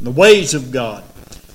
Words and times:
the 0.00 0.10
ways 0.10 0.54
of 0.54 0.72
God. 0.72 1.04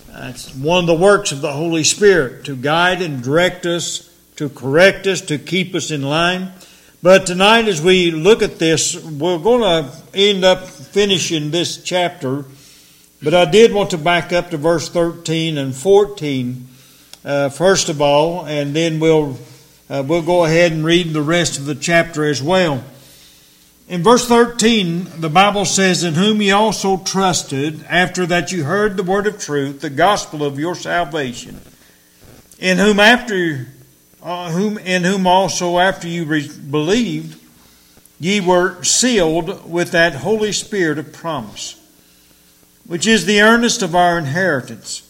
That's 0.08 0.56
one 0.56 0.86
of 0.86 0.88
the 0.88 0.94
works 0.94 1.34
of 1.34 1.42
the 1.42 1.52
Holy 1.52 1.84
Spirit 1.84 2.46
to 2.46 2.56
guide 2.56 3.02
and 3.02 3.22
direct 3.22 3.66
us, 3.66 4.10
to 4.38 4.48
correct 4.48 5.08
us, 5.08 5.20
to 5.24 5.38
keep 5.38 5.76
us 5.76 5.92
in 5.92 6.04
line. 6.04 6.54
But 7.04 7.28
tonight, 7.28 7.68
as 7.68 7.82
we 7.82 8.12
look 8.12 8.42
at 8.42 8.58
this, 8.58 8.96
we're 8.96 9.40
going 9.40 9.62
to 9.64 9.94
end 10.14 10.46
up 10.46 10.66
finishing 10.66 11.52
this 11.52 11.84
chapter. 11.84 12.46
But 13.22 13.34
I 13.34 13.44
did 13.44 13.74
want 13.74 13.90
to 13.90 13.98
back 13.98 14.32
up 14.32 14.52
to 14.52 14.58
verse 14.58 14.88
13 14.88 15.58
and 15.58 15.76
14, 15.76 16.68
uh, 17.26 17.50
first 17.50 17.90
of 17.90 18.02
all, 18.02 18.46
and 18.46 18.74
then 18.74 19.02
we'll, 19.02 19.38
uh, 19.90 20.02
we'll 20.08 20.22
go 20.22 20.46
ahead 20.46 20.72
and 20.72 20.86
read 20.86 21.12
the 21.12 21.22
rest 21.22 21.60
of 21.60 21.66
the 21.66 21.76
chapter 21.76 22.24
as 22.24 22.42
well. 22.42 22.86
In 23.90 24.04
verse 24.04 24.28
13, 24.28 25.20
the 25.20 25.32
Bible 25.32 25.66
says, 25.66 26.04
In 26.04 26.14
whom 26.14 26.44
ye 26.44 26.52
also 26.52 26.98
trusted, 26.98 27.84
after 27.90 28.28
that 28.28 28.52
you 28.52 28.64
heard 28.64 28.96
the 28.96 29.04
word 29.04 29.26
of 29.26 29.40
truth, 29.40 29.82
the 29.82 29.90
gospel 29.90 30.44
of 30.44 30.60
your 30.60 30.76
salvation, 30.76 31.60
in 32.60 32.78
whom 32.78 33.00
after 33.00 33.66
uh, 34.22 34.52
whom 34.52 34.78
in 34.78 35.04
whom 35.04 35.26
also 35.26 35.80
after 35.80 36.08
you 36.08 36.26
re- 36.26 36.48
believed, 36.70 37.42
ye 38.20 38.40
were 38.40 38.84
sealed 38.84 39.68
with 39.68 39.90
that 39.92 40.14
Holy 40.14 40.52
Spirit 40.52 41.00
of 41.00 41.12
promise, 41.12 41.76
which 42.86 43.08
is 43.08 43.26
the 43.26 43.42
earnest 43.42 43.82
of 43.82 43.96
our 43.96 44.20
inheritance, 44.20 45.02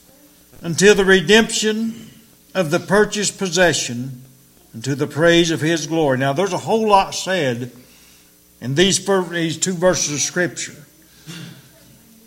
until 0.61 0.95
the 0.95 1.03
redemption 1.03 2.11
of 2.55 2.71
the 2.71 2.79
purchased 2.79 3.37
possession, 3.37 4.23
unto 4.73 4.95
the 4.95 5.07
praise 5.07 5.51
of 5.51 5.59
his 5.59 5.85
glory. 5.85 6.17
Now 6.17 6.31
there's 6.31 6.53
a 6.53 6.57
whole 6.57 6.87
lot 6.87 7.13
said 7.13 7.73
in 8.61 8.75
these, 8.75 9.05
these 9.29 9.57
two 9.57 9.73
verses 9.73 10.13
of 10.13 10.19
Scripture. 10.19 10.75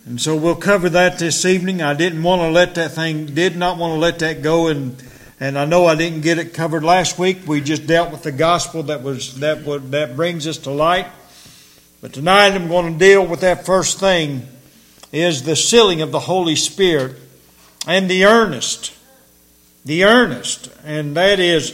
And 0.05 0.19
so 0.19 0.35
we'll 0.35 0.55
cover 0.55 0.89
that 0.89 1.19
this 1.19 1.45
evening. 1.45 1.81
I 1.81 1.93
didn't 1.93 2.23
want 2.23 2.41
to 2.41 2.49
let 2.49 2.75
that 2.75 2.91
thing, 2.91 3.27
did 3.27 3.55
not 3.55 3.77
want 3.77 3.93
to 3.93 3.99
let 3.99 4.19
that 4.19 4.41
go, 4.41 4.67
and 4.67 5.01
and 5.39 5.57
I 5.57 5.65
know 5.65 5.85
I 5.85 5.95
didn't 5.95 6.21
get 6.21 6.37
it 6.37 6.53
covered 6.53 6.83
last 6.83 7.19
week. 7.19 7.45
We 7.45 7.59
just 7.59 7.85
dealt 7.85 8.11
with 8.11 8.23
the 8.23 8.31
gospel 8.31 8.83
that 8.83 9.03
was 9.03 9.39
that 9.39 9.63
would, 9.63 9.91
that 9.91 10.15
brings 10.15 10.47
us 10.47 10.57
to 10.59 10.71
light. 10.71 11.07
But 12.01 12.13
tonight 12.13 12.53
I'm 12.53 12.67
going 12.67 12.93
to 12.93 12.99
deal 12.99 13.25
with 13.25 13.41
that 13.41 13.65
first 13.65 13.99
thing 13.99 14.47
is 15.11 15.43
the 15.43 15.55
sealing 15.55 16.01
of 16.01 16.11
the 16.11 16.19
Holy 16.19 16.55
Spirit 16.55 17.17
and 17.87 18.09
the 18.09 18.25
earnest. 18.25 18.93
The 19.85 20.05
earnest, 20.05 20.69
and 20.85 21.15
that 21.17 21.41
is 21.41 21.73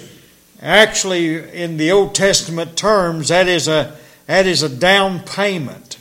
actually 0.61 1.51
in 1.51 1.77
the 1.77 1.91
Old 1.91 2.15
Testament 2.15 2.75
terms, 2.75 3.27
that 3.27 3.47
is 3.47 3.67
a 3.67 3.95
that 4.29 4.45
is 4.45 4.61
a 4.61 4.69
down 4.69 5.21
payment. 5.21 5.97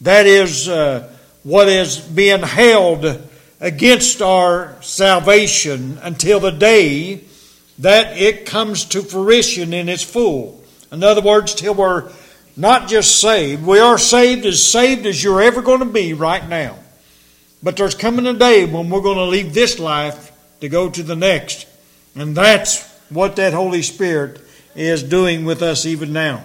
That 0.00 0.26
is 0.26 0.68
uh, 0.68 1.08
what 1.44 1.68
is 1.68 1.96
being 1.96 2.42
held 2.42 3.22
against 3.60 4.20
our 4.20 4.76
salvation 4.82 5.96
until 6.02 6.40
the 6.40 6.50
day 6.50 7.20
that 7.78 8.18
it 8.18 8.46
comes 8.46 8.86
to 8.86 9.02
fruition 9.02 9.72
in 9.72 9.88
its 9.88 10.02
full. 10.02 10.60
In 10.90 11.04
other 11.04 11.20
words, 11.20 11.54
till 11.54 11.74
we're 11.74 12.10
not 12.56 12.88
just 12.88 13.20
saved, 13.20 13.64
we 13.64 13.78
are 13.78 13.96
saved 13.96 14.44
as 14.44 14.60
saved 14.60 15.06
as 15.06 15.22
you're 15.22 15.40
ever 15.40 15.62
going 15.62 15.78
to 15.78 15.84
be 15.84 16.14
right 16.14 16.48
now. 16.48 16.76
But 17.62 17.76
there's 17.76 17.94
coming 17.94 18.26
a 18.26 18.34
day 18.34 18.64
when 18.64 18.90
we're 18.90 19.02
going 19.02 19.18
to 19.18 19.26
leave 19.26 19.54
this 19.54 19.78
life 19.78 20.32
to 20.62 20.68
go 20.68 20.90
to 20.90 21.02
the 21.04 21.14
next. 21.14 21.68
And 22.16 22.36
that's 22.36 22.84
what 23.08 23.36
that 23.36 23.52
Holy 23.52 23.82
Spirit 23.82 24.40
is 24.74 25.04
doing 25.04 25.44
with 25.44 25.62
us 25.62 25.86
even 25.86 26.12
now. 26.12 26.42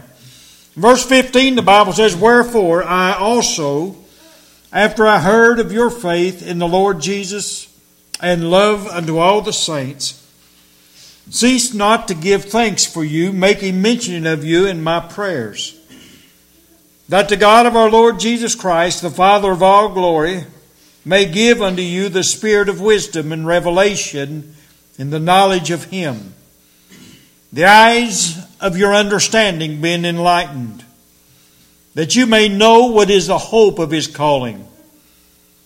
Verse 0.78 1.04
15, 1.04 1.56
the 1.56 1.64
Bible 1.64 1.92
says, 1.92 2.16
Wherefore 2.16 2.84
I 2.84 3.16
also, 3.16 3.96
after 4.72 5.08
I 5.08 5.18
heard 5.18 5.60
of 5.60 5.72
your 5.72 5.90
faith 5.90 6.46
in 6.46 6.60
the 6.60 6.68
Lord 6.68 7.02
Jesus 7.02 7.68
and 8.22 8.52
love 8.52 8.86
unto 8.86 9.18
all 9.18 9.42
the 9.42 9.54
saints, 9.54 10.24
cease 11.32 11.74
not 11.74 12.08
to 12.10 12.14
give 12.14 12.46
thanks 12.46 12.86
for 12.86 13.04
you, 13.04 13.34
making 13.34 13.82
mention 13.82 14.28
of 14.28 14.44
you 14.44 14.68
in 14.68 14.84
my 14.84 15.00
prayers. 15.00 15.74
That 17.10 17.28
the 17.30 17.38
God 17.38 17.66
of 17.66 17.76
our 17.76 17.90
Lord 17.90 18.20
Jesus 18.20 18.54
Christ, 18.54 19.02
the 19.02 19.10
Father 19.10 19.50
of 19.50 19.64
all 19.64 19.90
glory, 19.90 20.44
may 21.04 21.26
give 21.26 21.60
unto 21.60 21.82
you 21.82 22.08
the 22.08 22.24
spirit 22.24 22.70
of 22.70 22.80
wisdom 22.80 23.32
and 23.32 23.48
revelation 23.48 24.56
in 25.00 25.10
the 25.10 25.20
knowledge 25.20 25.72
of 25.72 25.86
Him 25.86 26.36
the 27.52 27.66
eyes 27.66 28.38
of 28.60 28.78
your 28.78 28.94
understanding 28.94 29.82
being 29.82 30.06
enlightened, 30.06 30.84
that 31.94 32.16
you 32.16 32.26
may 32.26 32.50
know 32.50 32.88
what 32.88 33.10
is 33.10 33.28
the 33.28 33.38
hope 33.38 33.80
of 33.80 33.92
his 33.92 34.08
calling, 34.08 34.68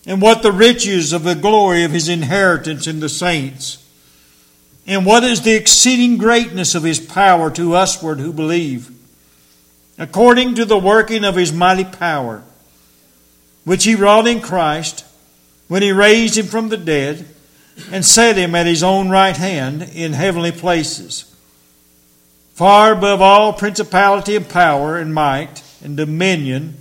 and 0.06 0.22
what 0.22 0.44
the 0.44 0.52
riches 0.52 1.14
of 1.14 1.24
the 1.24 1.36
glory 1.36 1.84
of 1.84 1.92
his 1.92 2.08
inheritance 2.08 2.88
in 2.88 3.00
the 3.00 3.10
saints, 3.10 3.78
and 4.86 5.06
what 5.06 5.24
is 5.24 5.42
the 5.42 5.56
exceeding 5.56 6.18
greatness 6.18 6.76
of 6.76 6.84
his 6.84 7.00
power 7.00 7.50
to 7.52 7.72
usward 7.72 8.20
who 8.20 8.34
believe, 8.34 8.92
according 9.98 10.56
to 10.56 10.66
the 10.66 10.78
working 10.78 11.24
of 11.24 11.36
his 11.36 11.52
mighty 11.52 11.84
power, 11.84 12.44
which 13.64 13.84
he 13.84 13.96
wrought 13.96 14.28
in 14.28 14.42
Christ 14.42 15.06
when 15.68 15.82
he 15.82 15.92
raised 15.92 16.38
him 16.38 16.48
from 16.48 16.70
the 16.70 16.78
dead 16.78 17.26
and 17.92 18.06
set 18.06 18.36
him 18.36 18.54
at 18.56 18.66
his 18.66 18.84
own 18.84 19.10
right 19.10 19.38
hand 19.38 19.84
in 19.94 20.14
heavenly 20.14 20.52
places 20.52 21.31
far 22.62 22.92
above 22.92 23.24
all 23.24 23.54
principality 23.54 24.36
and 24.36 24.48
power 24.48 24.96
and 24.96 25.12
might 25.16 25.64
and 25.84 25.98
dominion, 25.98 26.78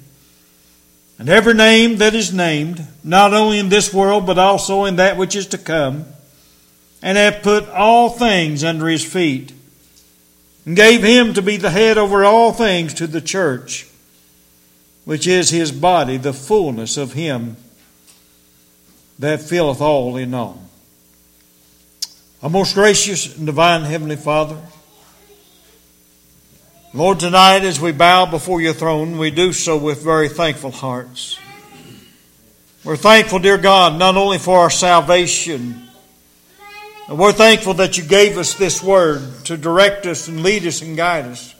and 1.18 1.30
every 1.30 1.54
name 1.54 1.96
that 1.96 2.14
is 2.14 2.34
named, 2.34 2.86
not 3.02 3.32
only 3.32 3.58
in 3.58 3.70
this 3.70 3.90
world, 3.90 4.26
but 4.26 4.36
also 4.36 4.84
in 4.84 4.96
that 4.96 5.16
which 5.16 5.34
is 5.34 5.46
to 5.46 5.56
come, 5.56 6.04
and 7.00 7.16
hath 7.16 7.42
put 7.42 7.66
all 7.70 8.10
things 8.10 8.62
under 8.62 8.88
his 8.88 9.02
feet, 9.02 9.54
and 10.66 10.76
gave 10.76 11.02
him 11.02 11.32
to 11.32 11.40
be 11.40 11.56
the 11.56 11.70
head 11.70 11.96
over 11.96 12.26
all 12.26 12.52
things 12.52 12.92
to 12.92 13.06
the 13.06 13.22
church, 13.22 13.88
which 15.06 15.26
is 15.26 15.48
his 15.48 15.72
body, 15.72 16.18
the 16.18 16.34
fullness 16.34 16.98
of 16.98 17.14
him 17.14 17.56
that 19.18 19.40
filleth 19.40 19.80
all 19.80 20.18
in 20.18 20.34
all. 20.34 20.62
Our 22.42 22.50
most 22.50 22.74
gracious 22.74 23.34
and 23.34 23.46
divine 23.46 23.84
Heavenly 23.84 24.16
Father, 24.16 24.58
Lord, 26.92 27.20
tonight 27.20 27.62
as 27.62 27.80
we 27.80 27.92
bow 27.92 28.26
before 28.26 28.60
your 28.60 28.72
throne, 28.72 29.16
we 29.16 29.30
do 29.30 29.52
so 29.52 29.76
with 29.76 30.02
very 30.02 30.28
thankful 30.28 30.72
hearts. 30.72 31.38
We're 32.82 32.96
thankful, 32.96 33.38
dear 33.38 33.58
God, 33.58 33.96
not 33.96 34.16
only 34.16 34.38
for 34.38 34.58
our 34.58 34.70
salvation, 34.70 35.88
and 37.06 37.16
we're 37.16 37.30
thankful 37.30 37.74
that 37.74 37.96
you 37.96 38.02
gave 38.02 38.36
us 38.38 38.54
this 38.54 38.82
word 38.82 39.22
to 39.44 39.56
direct 39.56 40.04
us 40.04 40.26
and 40.26 40.42
lead 40.42 40.66
us 40.66 40.82
and 40.82 40.96
guide 40.96 41.26
us. 41.26 41.54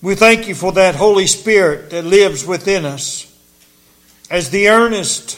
We 0.00 0.14
thank 0.14 0.46
you 0.46 0.54
for 0.54 0.70
that 0.74 0.94
Holy 0.94 1.26
Spirit 1.26 1.90
that 1.90 2.04
lives 2.04 2.46
within 2.46 2.84
us 2.84 3.26
as 4.30 4.50
the 4.50 4.68
earnest 4.68 5.36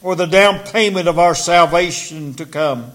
or 0.00 0.16
the 0.16 0.24
down 0.24 0.60
payment 0.60 1.08
of 1.08 1.18
our 1.18 1.34
salvation 1.34 2.32
to 2.34 2.46
come. 2.46 2.90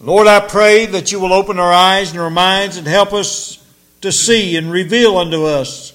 Lord, 0.00 0.26
I 0.26 0.40
pray 0.40 0.86
that 0.86 1.12
you 1.12 1.20
will 1.20 1.32
open 1.32 1.60
our 1.60 1.72
eyes 1.72 2.10
and 2.10 2.18
our 2.18 2.30
minds 2.30 2.78
and 2.78 2.86
help 2.88 3.12
us 3.12 3.62
to 4.00 4.12
see 4.12 4.56
and 4.56 4.70
reveal 4.70 5.16
unto 5.16 5.44
us 5.44 5.92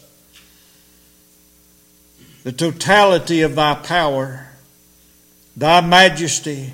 the 2.44 2.52
totality 2.52 3.42
of 3.42 3.56
thy 3.56 3.76
power, 3.76 4.48
thy 5.56 5.82
majesty, 5.82 6.74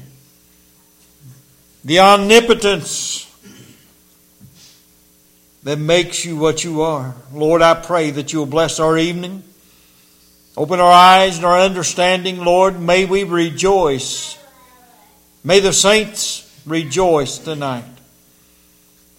the 1.83 1.99
omnipotence 1.99 3.23
that 5.63 5.77
makes 5.77 6.23
you 6.23 6.37
what 6.37 6.63
you 6.63 6.81
are. 6.81 7.13
Lord, 7.33 7.61
I 7.61 7.73
pray 7.73 8.11
that 8.11 8.31
you 8.31 8.39
will 8.39 8.45
bless 8.45 8.79
our 8.79 8.97
evening. 8.97 9.43
Open 10.55 10.79
our 10.79 10.91
eyes 10.91 11.37
and 11.37 11.45
our 11.45 11.59
understanding, 11.59 12.37
Lord. 12.43 12.79
May 12.79 13.05
we 13.05 13.23
rejoice. 13.23 14.37
May 15.43 15.59
the 15.59 15.73
saints 15.73 16.49
rejoice 16.65 17.37
tonight 17.37 17.96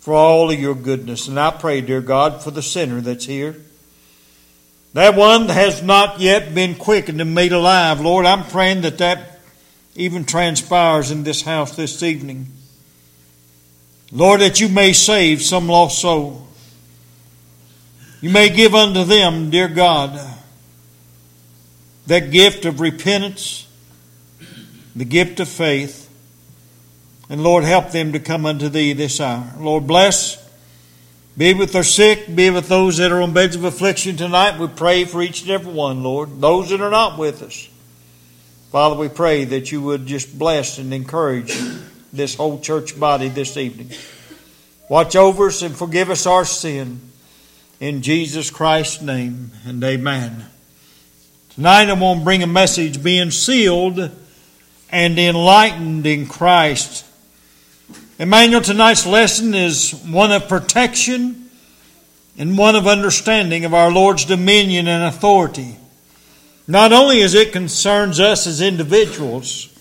for 0.00 0.14
all 0.14 0.50
of 0.50 0.58
your 0.58 0.74
goodness. 0.74 1.28
And 1.28 1.38
I 1.38 1.50
pray, 1.50 1.80
dear 1.80 2.00
God, 2.00 2.42
for 2.42 2.50
the 2.50 2.62
sinner 2.62 3.00
that's 3.00 3.26
here. 3.26 3.56
That 4.94 5.14
one 5.14 5.46
that 5.48 5.54
has 5.54 5.82
not 5.82 6.20
yet 6.20 6.54
been 6.54 6.74
quickened 6.74 7.20
and 7.20 7.34
made 7.34 7.52
alive. 7.52 8.00
Lord, 8.00 8.26
I'm 8.26 8.44
praying 8.44 8.82
that 8.82 8.98
that 8.98 9.40
even 9.94 10.24
transpires 10.24 11.10
in 11.10 11.24
this 11.24 11.42
house 11.42 11.76
this 11.76 12.02
evening. 12.02 12.46
Lord, 14.10 14.40
that 14.40 14.60
you 14.60 14.68
may 14.68 14.92
save 14.92 15.42
some 15.42 15.68
lost 15.68 16.00
soul. 16.00 16.46
You 18.20 18.30
may 18.30 18.48
give 18.48 18.74
unto 18.74 19.04
them, 19.04 19.50
dear 19.50 19.68
God, 19.68 20.18
that 22.06 22.30
gift 22.30 22.64
of 22.64 22.80
repentance, 22.80 23.68
the 24.96 25.04
gift 25.04 25.40
of 25.40 25.48
faith, 25.48 26.07
and 27.28 27.42
Lord, 27.42 27.64
help 27.64 27.90
them 27.90 28.12
to 28.12 28.20
come 28.20 28.46
unto 28.46 28.68
thee 28.68 28.92
this 28.92 29.20
hour. 29.20 29.52
Lord, 29.58 29.86
bless. 29.86 30.44
Be 31.36 31.54
with 31.54 31.72
the 31.72 31.84
sick. 31.84 32.34
Be 32.34 32.50
with 32.50 32.68
those 32.68 32.96
that 32.96 33.12
are 33.12 33.22
on 33.22 33.32
beds 33.32 33.54
of 33.54 33.64
affliction 33.64 34.16
tonight. 34.16 34.58
We 34.58 34.66
pray 34.68 35.04
for 35.04 35.22
each 35.22 35.42
and 35.42 35.50
every 35.50 35.72
one, 35.72 36.02
Lord. 36.02 36.40
Those 36.40 36.70
that 36.70 36.80
are 36.80 36.90
not 36.90 37.18
with 37.18 37.42
us. 37.42 37.68
Father, 38.72 38.96
we 38.96 39.08
pray 39.08 39.44
that 39.44 39.70
you 39.70 39.80
would 39.80 40.06
just 40.06 40.38
bless 40.38 40.78
and 40.78 40.92
encourage 40.92 41.56
this 42.12 42.34
whole 42.34 42.60
church 42.60 42.98
body 42.98 43.28
this 43.28 43.56
evening. 43.56 43.90
Watch 44.88 45.16
over 45.16 45.46
us 45.46 45.62
and 45.62 45.76
forgive 45.76 46.10
us 46.10 46.26
our 46.26 46.44
sin. 46.44 47.00
In 47.80 48.02
Jesus 48.02 48.50
Christ's 48.50 49.00
name 49.02 49.52
and 49.64 49.82
amen. 49.84 50.46
Tonight 51.50 51.88
I'm 51.88 52.00
going 52.00 52.18
to 52.18 52.24
bring 52.24 52.42
a 52.42 52.46
message 52.46 53.02
being 53.02 53.30
sealed 53.30 54.10
and 54.90 55.18
enlightened 55.18 56.06
in 56.06 56.26
Christ. 56.26 57.04
Emmanuel, 58.20 58.60
tonight's 58.60 59.06
lesson 59.06 59.54
is 59.54 59.92
one 59.92 60.32
of 60.32 60.48
protection 60.48 61.48
and 62.36 62.58
one 62.58 62.74
of 62.74 62.88
understanding 62.88 63.64
of 63.64 63.72
our 63.72 63.92
Lord's 63.92 64.24
dominion 64.24 64.88
and 64.88 65.04
authority. 65.04 65.76
Not 66.66 66.92
only 66.92 67.22
as 67.22 67.34
it 67.34 67.52
concerns 67.52 68.18
us 68.18 68.48
as 68.48 68.60
individuals, 68.60 69.72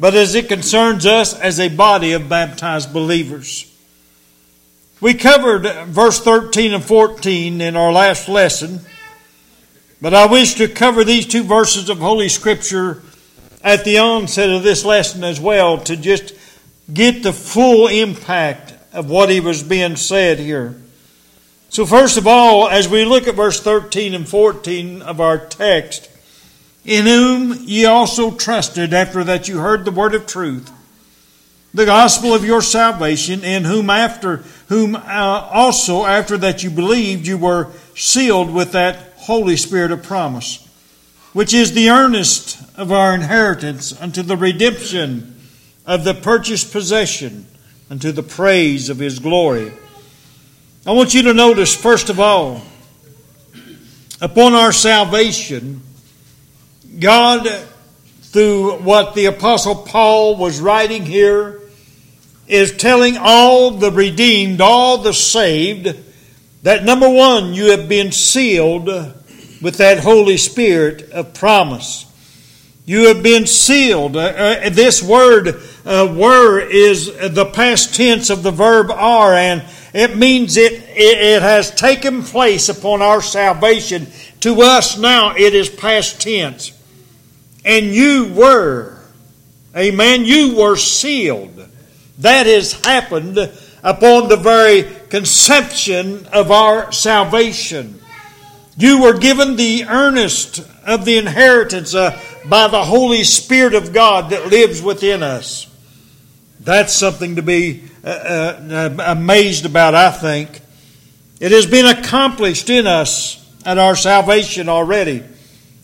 but 0.00 0.16
as 0.16 0.34
it 0.34 0.48
concerns 0.48 1.06
us 1.06 1.38
as 1.38 1.60
a 1.60 1.68
body 1.68 2.12
of 2.12 2.28
baptized 2.28 2.92
believers. 2.92 3.72
We 5.00 5.14
covered 5.14 5.86
verse 5.86 6.18
13 6.18 6.74
and 6.74 6.84
14 6.84 7.60
in 7.60 7.76
our 7.76 7.92
last 7.92 8.28
lesson, 8.28 8.80
but 10.02 10.12
I 10.12 10.26
wish 10.26 10.54
to 10.54 10.66
cover 10.66 11.04
these 11.04 11.24
two 11.24 11.44
verses 11.44 11.88
of 11.88 11.98
Holy 11.98 12.28
Scripture 12.28 13.00
at 13.62 13.84
the 13.84 13.98
onset 13.98 14.50
of 14.50 14.64
this 14.64 14.84
lesson 14.84 15.22
as 15.22 15.38
well 15.38 15.78
to 15.78 15.96
just 15.96 16.34
get 16.92 17.22
the 17.22 17.32
full 17.32 17.88
impact 17.88 18.74
of 18.92 19.08
what 19.08 19.28
he 19.28 19.40
was 19.40 19.62
being 19.62 19.96
said 19.96 20.38
here. 20.38 20.80
So, 21.68 21.86
first 21.86 22.16
of 22.16 22.26
all, 22.26 22.68
as 22.68 22.88
we 22.88 23.04
look 23.04 23.28
at 23.28 23.36
verse 23.36 23.60
13 23.60 24.14
and 24.14 24.28
14 24.28 25.02
of 25.02 25.20
our 25.20 25.38
text, 25.38 26.10
in 26.84 27.06
whom 27.06 27.54
ye 27.64 27.84
also 27.84 28.32
trusted 28.32 28.92
after 28.92 29.22
that 29.24 29.46
you 29.46 29.58
heard 29.58 29.84
the 29.84 29.92
word 29.92 30.14
of 30.14 30.26
truth, 30.26 30.70
the 31.72 31.86
gospel 31.86 32.34
of 32.34 32.44
your 32.44 32.62
salvation, 32.62 33.44
in 33.44 33.64
whom 33.64 33.90
after 33.90 34.38
whom 34.68 34.96
uh, 34.96 35.00
also 35.52 36.04
after 36.04 36.36
that 36.38 36.64
you 36.64 36.70
believed 36.70 37.26
you 37.26 37.38
were 37.38 37.70
sealed 37.94 38.52
with 38.52 38.72
that 38.72 39.12
Holy 39.16 39.56
Spirit 39.56 39.92
of 39.92 40.02
promise, 40.02 40.66
which 41.32 41.54
is 41.54 41.72
the 41.72 41.90
earnest 41.90 42.60
of 42.76 42.90
our 42.90 43.14
inheritance 43.14 43.98
unto 44.00 44.22
the 44.22 44.36
redemption 44.36 45.39
of 45.90 46.04
the 46.04 46.14
purchased 46.14 46.70
possession 46.70 47.44
unto 47.90 48.12
the 48.12 48.22
praise 48.22 48.90
of 48.90 49.00
his 49.00 49.18
glory. 49.18 49.72
I 50.86 50.92
want 50.92 51.14
you 51.14 51.22
to 51.22 51.34
notice, 51.34 51.74
first 51.74 52.10
of 52.10 52.20
all, 52.20 52.62
upon 54.20 54.54
our 54.54 54.70
salvation, 54.70 55.82
God, 57.00 57.44
through 58.22 58.78
what 58.82 59.16
the 59.16 59.24
Apostle 59.24 59.74
Paul 59.74 60.36
was 60.36 60.60
writing 60.60 61.04
here, 61.04 61.60
is 62.46 62.76
telling 62.76 63.16
all 63.18 63.72
the 63.72 63.90
redeemed, 63.90 64.60
all 64.60 64.98
the 64.98 65.12
saved, 65.12 65.98
that 66.62 66.84
number 66.84 67.08
one, 67.08 67.52
you 67.52 67.72
have 67.72 67.88
been 67.88 68.12
sealed 68.12 68.86
with 68.86 69.78
that 69.78 69.98
Holy 69.98 70.36
Spirit 70.36 71.10
of 71.10 71.34
promise. 71.34 72.06
You 72.84 73.08
have 73.08 73.22
been 73.22 73.46
sealed. 73.46 74.16
Uh, 74.16 74.20
uh, 74.20 74.70
this 74.70 75.02
word, 75.02 75.62
uh, 75.84 76.12
were, 76.16 76.60
is 76.60 77.06
the 77.16 77.44
past 77.46 77.94
tense 77.94 78.30
of 78.30 78.42
the 78.42 78.50
verb 78.50 78.90
are, 78.90 79.34
and 79.34 79.64
it 79.92 80.16
means 80.16 80.56
it, 80.56 80.72
it, 80.72 81.18
it 81.18 81.42
has 81.42 81.70
taken 81.70 82.22
place 82.22 82.68
upon 82.68 83.02
our 83.02 83.20
salvation. 83.20 84.06
To 84.40 84.62
us 84.62 84.98
now, 84.98 85.34
it 85.36 85.54
is 85.54 85.68
past 85.68 86.20
tense. 86.20 86.72
And 87.64 87.86
you 87.86 88.32
were, 88.34 88.98
amen, 89.76 90.24
you 90.24 90.56
were 90.56 90.76
sealed. 90.76 91.68
That 92.18 92.46
has 92.46 92.72
happened 92.84 93.38
upon 93.82 94.28
the 94.28 94.36
very 94.36 94.84
conception 95.08 96.26
of 96.32 96.50
our 96.50 96.92
salvation. 96.92 98.00
You 98.80 99.02
were 99.02 99.18
given 99.18 99.56
the 99.56 99.84
earnest 99.84 100.66
of 100.86 101.04
the 101.04 101.18
inheritance 101.18 101.94
uh, 101.94 102.18
by 102.46 102.66
the 102.68 102.82
Holy 102.82 103.24
Spirit 103.24 103.74
of 103.74 103.92
God 103.92 104.30
that 104.30 104.46
lives 104.46 104.80
within 104.80 105.22
us. 105.22 105.66
That's 106.60 106.94
something 106.94 107.36
to 107.36 107.42
be 107.42 107.84
uh, 108.02 108.08
uh, 108.08 108.96
amazed 109.04 109.66
about, 109.66 109.94
I 109.94 110.10
think. 110.10 110.62
It 111.40 111.52
has 111.52 111.66
been 111.66 111.84
accomplished 111.84 112.70
in 112.70 112.86
us 112.86 113.36
at 113.66 113.76
our 113.76 113.94
salvation 113.96 114.70
already. 114.70 115.24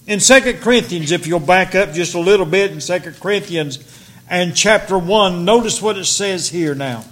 In 0.06 0.18
2 0.18 0.54
Corinthians, 0.62 1.12
if 1.12 1.26
you'll 1.26 1.38
back 1.38 1.74
up 1.74 1.92
just 1.92 2.14
a 2.14 2.18
little 2.18 2.46
bit 2.46 2.72
in 2.72 2.80
2 2.80 3.12
Corinthians 3.20 3.78
and 4.30 4.56
chapter 4.56 4.96
1, 4.96 5.44
notice 5.44 5.82
what 5.82 5.98
it 5.98 6.06
says 6.06 6.48
here 6.48 6.74
now. 6.74 7.04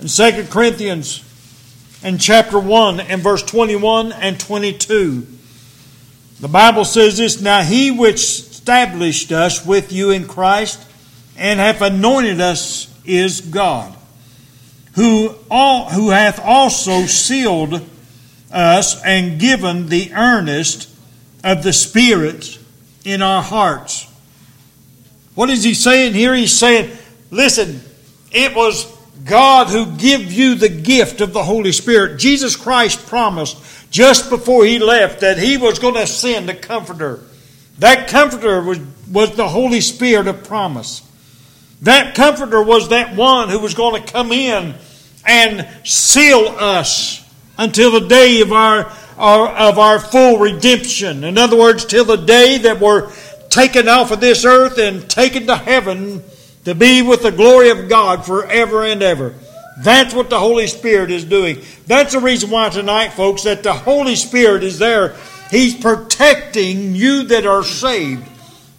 In 0.00 0.08
2 0.08 0.48
Corinthians 0.50 1.25
and 2.06 2.20
chapter 2.20 2.56
1 2.56 3.00
and 3.00 3.20
verse 3.20 3.42
21 3.42 4.12
and 4.12 4.38
22, 4.38 5.26
the 6.38 6.46
Bible 6.46 6.84
says 6.84 7.16
this 7.16 7.40
Now 7.40 7.62
he 7.62 7.90
which 7.90 8.20
established 8.20 9.32
us 9.32 9.66
with 9.66 9.90
you 9.90 10.12
in 10.12 10.28
Christ 10.28 10.80
and 11.36 11.58
hath 11.58 11.82
anointed 11.82 12.40
us 12.40 12.94
is 13.04 13.40
God, 13.40 13.92
who, 14.94 15.34
all, 15.50 15.90
who 15.90 16.10
hath 16.10 16.38
also 16.38 17.06
sealed 17.06 17.84
us 18.52 19.02
and 19.02 19.40
given 19.40 19.88
the 19.88 20.12
earnest 20.14 20.88
of 21.42 21.64
the 21.64 21.72
Spirit 21.72 22.56
in 23.04 23.20
our 23.20 23.42
hearts. 23.42 24.06
What 25.34 25.50
is 25.50 25.64
he 25.64 25.74
saying 25.74 26.14
here? 26.14 26.36
He's 26.36 26.56
saying, 26.56 26.96
listen, 27.32 27.80
it 28.30 28.54
was 28.54 28.95
God 29.26 29.68
who 29.68 29.96
gave 29.96 30.32
you 30.32 30.54
the 30.54 30.68
gift 30.68 31.20
of 31.20 31.32
the 31.32 31.42
Holy 31.42 31.72
Spirit. 31.72 32.18
Jesus 32.18 32.56
Christ 32.56 33.06
promised 33.06 33.90
just 33.90 34.30
before 34.30 34.64
he 34.64 34.78
left 34.78 35.20
that 35.20 35.38
he 35.38 35.56
was 35.56 35.78
going 35.78 35.94
to 35.94 36.06
send 36.06 36.48
a 36.48 36.54
comforter. 36.54 37.20
That 37.78 38.08
comforter 38.08 38.62
was, 38.62 38.80
was 39.10 39.36
the 39.36 39.48
Holy 39.48 39.80
Spirit 39.80 40.28
of 40.28 40.44
promise. 40.44 41.02
That 41.82 42.14
comforter 42.14 42.62
was 42.62 42.88
that 42.88 43.16
one 43.16 43.48
who 43.48 43.58
was 43.58 43.74
going 43.74 44.02
to 44.02 44.12
come 44.12 44.32
in 44.32 44.74
and 45.26 45.68
seal 45.84 46.54
us 46.58 47.22
until 47.58 47.90
the 47.90 48.08
day 48.08 48.40
of 48.40 48.52
our 48.52 48.92
our, 49.18 49.48
of 49.48 49.78
our 49.78 49.98
full 49.98 50.38
redemption. 50.38 51.24
In 51.24 51.38
other 51.38 51.56
words, 51.56 51.84
till 51.84 52.04
the 52.04 52.16
day 52.16 52.58
that 52.58 52.80
we're 52.80 53.10
taken 53.48 53.88
off 53.88 54.10
of 54.10 54.20
this 54.20 54.44
earth 54.44 54.78
and 54.78 55.08
taken 55.08 55.46
to 55.46 55.56
heaven 55.56 56.22
to 56.66 56.74
be 56.74 57.00
with 57.00 57.22
the 57.22 57.30
glory 57.30 57.70
of 57.70 57.88
God 57.88 58.26
forever 58.26 58.84
and 58.84 59.00
ever. 59.00 59.34
That's 59.84 60.12
what 60.12 60.30
the 60.30 60.40
Holy 60.40 60.66
Spirit 60.66 61.12
is 61.12 61.24
doing. 61.24 61.62
That's 61.86 62.12
the 62.12 62.18
reason 62.18 62.50
why 62.50 62.70
tonight, 62.70 63.10
folks, 63.10 63.44
that 63.44 63.62
the 63.62 63.72
Holy 63.72 64.16
Spirit 64.16 64.64
is 64.64 64.80
there. 64.80 65.14
He's 65.48 65.76
protecting 65.76 66.96
you 66.96 67.22
that 67.28 67.46
are 67.46 67.62
saved. 67.62 68.28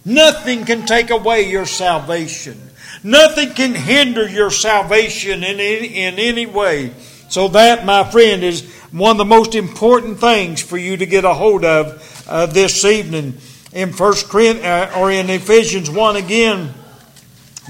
Nothing 0.04 0.66
can 0.66 0.84
take 0.84 1.08
away 1.08 1.50
your 1.50 1.64
salvation. 1.64 2.60
Nothing 3.02 3.54
can 3.54 3.74
hinder 3.74 4.28
your 4.28 4.50
salvation 4.50 5.42
in 5.42 5.58
any, 5.58 5.86
in 5.86 6.18
any 6.18 6.44
way. 6.44 6.92
So 7.30 7.48
that, 7.48 7.86
my 7.86 8.04
friend, 8.04 8.44
is 8.44 8.70
one 8.90 9.12
of 9.12 9.16
the 9.16 9.24
most 9.24 9.54
important 9.54 10.20
things 10.20 10.60
for 10.60 10.76
you 10.76 10.98
to 10.98 11.06
get 11.06 11.24
a 11.24 11.32
hold 11.32 11.64
of 11.64 12.26
uh, 12.28 12.44
this 12.44 12.84
evening 12.84 13.38
in 13.72 13.94
First 13.94 14.28
Corinthians 14.28 14.66
uh, 14.66 14.92
or 14.98 15.10
in 15.10 15.30
Ephesians 15.30 15.88
one 15.88 16.16
again, 16.16 16.74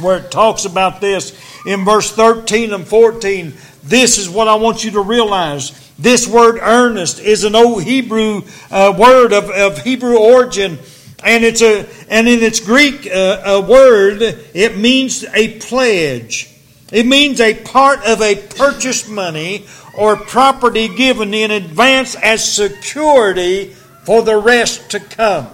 where 0.00 0.18
it 0.18 0.30
talks 0.30 0.64
about 0.64 1.00
this 1.00 1.38
in 1.66 1.84
verse 1.84 2.10
thirteen 2.10 2.72
and 2.72 2.86
fourteen. 2.86 3.54
This 3.82 4.18
is 4.18 4.28
what 4.28 4.48
I 4.48 4.54
want 4.56 4.84
you 4.84 4.90
to 4.92 5.00
realize. 5.00 5.72
This 5.98 6.28
word 6.28 6.58
earnest 6.60 7.20
is 7.20 7.44
an 7.44 7.54
old 7.54 7.82
Hebrew 7.82 8.42
uh, 8.70 8.94
word 8.98 9.32
of, 9.32 9.50
of 9.50 9.82
Hebrew 9.82 10.16
origin. 10.16 10.78
And 11.24 11.44
it's 11.44 11.62
a, 11.62 11.84
and 12.08 12.28
in 12.28 12.44
its 12.44 12.60
Greek 12.60 13.04
uh, 13.06 13.66
word, 13.68 14.22
it 14.22 14.78
means 14.78 15.24
a 15.24 15.58
pledge. 15.58 16.48
It 16.92 17.06
means 17.06 17.40
a 17.40 17.54
part 17.54 18.06
of 18.06 18.22
a 18.22 18.36
purchase 18.36 19.08
money 19.08 19.66
or 19.96 20.16
property 20.16 20.86
given 20.86 21.34
in 21.34 21.50
advance 21.50 22.14
as 22.14 22.54
security 22.54 23.74
for 24.04 24.22
the 24.22 24.36
rest 24.36 24.92
to 24.92 25.00
come. 25.00 25.48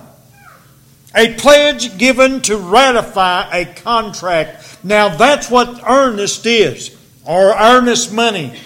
A 1.16 1.34
pledge 1.34 1.96
given 1.96 2.40
to 2.42 2.56
ratify 2.56 3.48
a 3.52 3.66
contract. 3.66 4.78
Now 4.82 5.16
that's 5.16 5.50
what 5.50 5.82
earnest 5.88 6.44
is, 6.46 6.96
or 7.24 7.56
earnest 7.56 8.12
money. 8.12 8.58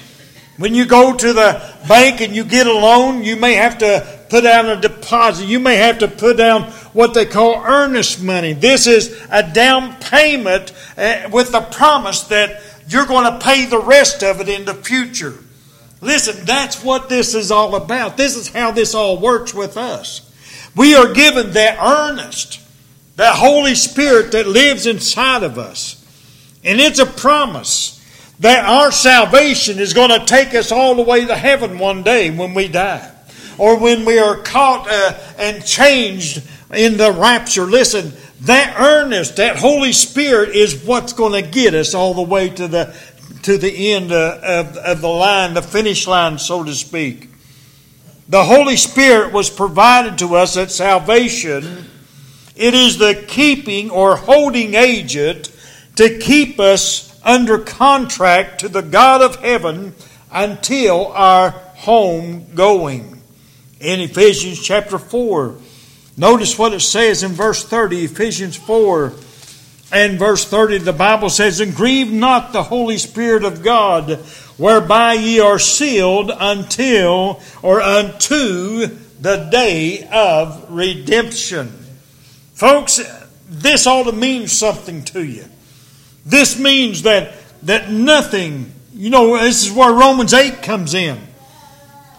When 0.57 0.75
you 0.75 0.87
go 0.87 1.15
to 1.15 1.33
the 1.33 1.75
bank 1.87 2.21
and 2.21 2.35
you 2.35 2.45
get 2.45 2.67
a 2.67 2.73
loan, 2.73 3.23
you 3.23 3.37
may 3.37 3.55
have 3.55 3.79
to 3.79 4.19
put 4.29 4.43
down 4.43 4.67
a 4.67 4.81
deposit. 4.81 5.47
You 5.47 5.61
may 5.61 5.77
have 5.77 5.99
to 5.99 6.09
put 6.09 6.37
down 6.37 6.65
what 6.93 7.15
they 7.15 7.27
call 7.27 7.63
earnest 7.65 8.23
money. 8.23 8.55
This 8.55 8.87
is 8.87 9.25
a 9.31 9.43
down 9.53 9.95
payment 10.01 10.73
uh, 10.97 11.29
with 11.33 11.53
the 11.53 11.61
promise 11.61 12.23
that 12.25 12.61
you're 12.89 13.07
going 13.07 13.33
to 13.33 13.45
pay 13.45 13.67
the 13.67 13.81
rest 13.81 14.25
of 14.25 14.41
it 14.41 14.49
in 14.49 14.65
the 14.65 14.75
future. 14.75 15.35
Listen, 16.01 16.45
that's 16.45 16.83
what 16.83 17.09
this 17.09 17.35
is 17.35 17.51
all 17.51 17.77
about. 17.77 18.17
This 18.17 18.37
is 18.37 18.49
how 18.49 18.71
this 18.71 18.95
all 18.95 19.19
works 19.19 19.55
with 19.55 19.77
us. 19.77 20.28
We 20.77 20.95
are 20.95 21.13
given 21.13 21.53
that 21.53 21.79
earnest. 21.81 22.61
That 23.17 23.35
Holy 23.35 23.75
Spirit 23.75 24.33
that 24.33 24.47
lives 24.47 24.87
inside 24.87 25.43
of 25.43 25.59
us. 25.59 26.05
And 26.63 26.81
it's 26.81 27.01
a 27.01 27.07
promise 27.07 27.95
that 28.41 28.65
our 28.65 28.93
salvation 28.93 29.79
is 29.79 29.93
going 29.93 30.11
to 30.11 30.25
take 30.25 30.55
us 30.55 30.71
all 30.71 30.95
the 30.95 31.03
way 31.03 31.27
to 31.27 31.35
heaven 31.35 31.79
one 31.79 32.05
day 32.05 32.31
when 32.31 32.55
we 32.55 32.69
die. 32.69 33.13
Or 33.59 33.77
when 33.77 34.05
we 34.05 34.21
are 34.21 34.37
caught 34.37 34.87
uh, 34.89 35.19
and 35.37 35.65
changed 35.65 36.43
in 36.73 36.97
the 36.97 37.11
rapture. 37.11 37.65
Listen, 37.65 38.13
that 38.43 38.77
earnest, 38.79 39.37
that 39.37 39.57
Holy 39.57 39.93
Spirit 39.93 40.51
is 40.51 40.85
what's 40.85 41.13
going 41.13 41.43
to 41.43 41.51
get 41.51 41.75
us 41.75 41.95
all 41.95 42.15
the 42.15 42.23
way 42.23 42.51
to 42.51 42.69
the 42.69 42.97
to 43.43 43.57
the 43.57 43.93
end 43.93 44.13
uh, 44.13 44.39
of, 44.43 44.77
of 44.77 45.01
the 45.01 45.09
line, 45.09 45.55
the 45.55 45.63
finish 45.63 46.07
line, 46.07 46.39
so 46.39 46.63
to 46.65 46.75
speak. 46.75 47.28
The 48.29 48.45
Holy 48.45 48.77
Spirit 48.77 49.33
was 49.33 49.49
provided 49.49 50.19
to 50.19 50.37
us 50.37 50.59
at 50.59 50.71
salvation. 50.71 51.87
It 52.55 52.75
is 52.75 52.99
the 52.99 53.25
keeping 53.27 53.89
or 53.89 54.17
holding 54.17 54.75
agent 54.75 55.51
to 55.97 56.19
keep 56.19 56.61
us 56.61 57.19
under 57.25 57.59
contract 57.59 58.61
to 58.61 58.69
the 58.69 58.83
God 58.83 59.23
of 59.23 59.37
heaven 59.37 59.95
until 60.31 61.07
our 61.07 61.51
home 61.51 62.55
going. 62.55 63.23
In 63.81 64.01
Ephesians 64.01 64.63
chapter 64.63 64.99
4, 64.99 65.57
notice 66.19 66.59
what 66.59 66.75
it 66.75 66.81
says 66.81 67.23
in 67.23 67.33
verse 67.33 67.65
30, 67.65 68.05
Ephesians 68.05 68.57
4 68.57 69.15
and 69.91 70.19
verse 70.19 70.45
30, 70.45 70.79
the 70.79 70.93
Bible 70.93 71.31
says, 71.31 71.61
And 71.61 71.75
grieve 71.75 72.13
not 72.13 72.53
the 72.53 72.65
Holy 72.65 72.99
Spirit 72.99 73.45
of 73.45 73.63
God, 73.63 74.19
whereby 74.59 75.15
ye 75.15 75.41
are 75.41 75.59
sealed 75.59 76.31
until 76.39 77.41
or 77.63 77.81
unto 77.81 78.87
the 79.21 79.49
day 79.51 80.07
of 80.13 80.67
redemption. 80.71 81.69
Folks, 82.53 83.01
this 83.49 83.87
ought 83.87 84.05
to 84.05 84.13
mean 84.13 84.49
something 84.49 85.03
to 85.05 85.25
you. 85.25 85.45
This 86.27 86.59
means 86.59 87.03
that, 87.03 87.33
that 87.63 87.91
nothing, 87.91 88.73
you 88.93 89.11
know, 89.11 89.39
this 89.39 89.65
is 89.65 89.73
where 89.73 89.93
Romans 89.93 90.35
8 90.35 90.63
comes 90.63 90.93
in. 90.93 91.19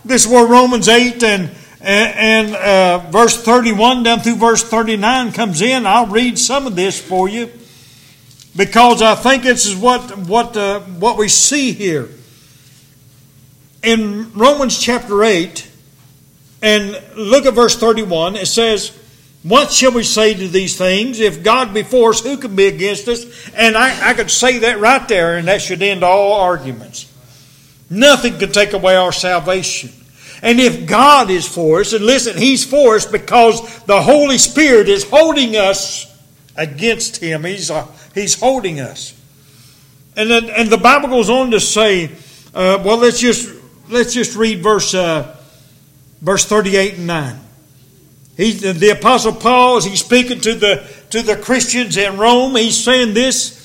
This 0.04 0.26
is 0.26 0.32
where 0.32 0.48
Romans 0.48 0.88
8 0.88 1.22
and, 1.24 1.52
and, 1.82 2.56
uh, 2.56 3.10
verse 3.12 3.44
31 3.44 4.04
down 4.04 4.22
through 4.22 4.38
verse 4.38 4.64
39 4.64 5.34
comes 5.34 5.62
in. 5.62 5.86
I'll 5.86 6.08
read 6.08 6.40
some 6.40 6.66
of 6.66 6.76
this 6.76 7.00
for 7.00 7.30
you 7.30 7.52
because 8.56 9.02
I 9.02 9.16
think 9.16 9.44
this 9.44 9.66
is 9.66 9.76
what, 9.76 10.18
what, 10.18 10.56
uh, 10.58 10.80
what 10.80 11.18
we 11.18 11.28
see 11.28 11.74
here. 11.74 12.10
In 13.82 14.34
Romans 14.34 14.78
chapter 14.78 15.24
8, 15.24 15.70
and 16.62 17.02
look 17.16 17.46
at 17.46 17.54
verse 17.54 17.78
31, 17.78 18.36
it 18.36 18.48
says, 18.48 18.98
What 19.44 19.72
shall 19.72 19.94
we 19.94 20.04
say 20.04 20.34
to 20.34 20.48
these 20.48 20.78
things? 20.78 21.20
If 21.20 21.44
God 21.44 21.74
be 21.74 21.84
for 21.84 22.10
us, 22.10 22.22
who 22.22 22.38
can 22.38 22.56
be 22.56 22.68
against 22.68 23.08
us? 23.08 23.50
And 23.52 23.78
I, 23.78 24.10
I 24.10 24.14
could 24.14 24.30
say 24.30 24.60
that 24.60 24.80
right 24.80 25.08
there, 25.08 25.38
and 25.38 25.48
that 25.48 25.62
should 25.62 25.82
end 25.82 26.04
all 26.04 26.34
arguments. 26.34 27.06
Nothing 27.90 28.38
can 28.38 28.52
take 28.52 28.74
away 28.74 28.96
our 28.96 29.14
salvation. 29.14 29.92
And 30.42 30.60
if 30.60 30.86
God 30.86 31.30
is 31.30 31.48
for 31.48 31.80
us, 31.80 31.94
and 31.94 32.06
listen, 32.06 32.38
He's 32.38 32.66
for 32.66 32.96
us 32.96 33.06
because 33.06 33.84
the 33.84 34.02
Holy 34.02 34.38
Spirit 34.38 34.90
is 34.90 35.10
holding 35.10 35.56
us 35.56 36.06
against 36.56 37.18
Him. 37.18 37.46
He's, 37.46 37.72
uh, 37.72 37.88
he's 38.14 38.40
holding 38.40 38.80
us. 38.80 39.14
And, 40.16 40.30
then, 40.30 40.50
and 40.50 40.70
the 40.70 40.78
Bible 40.78 41.10
goes 41.10 41.30
on 41.30 41.52
to 41.52 41.60
say, 41.60 42.12
uh, 42.54 42.82
well, 42.84 42.98
let's 42.98 43.20
just, 43.20 43.59
let's 43.90 44.14
just 44.14 44.36
read 44.36 44.62
verse, 44.62 44.94
uh, 44.94 45.36
verse 46.22 46.46
38 46.46 46.96
and 46.96 47.08
9. 47.08 47.40
He, 48.38 48.54
the 48.54 48.92
Apostle 48.92 49.34
Paul, 49.34 49.78
as 49.78 49.86
he's 49.86 50.00
speaking 50.00 50.40
to 50.42 50.56
the, 50.56 50.90
to 51.10 51.22
the 51.22 51.36
Christians 51.36 51.98
in 51.98 52.18
Rome, 52.18 52.56
he's 52.56 52.82
saying 52.82 53.14
this, 53.14 53.58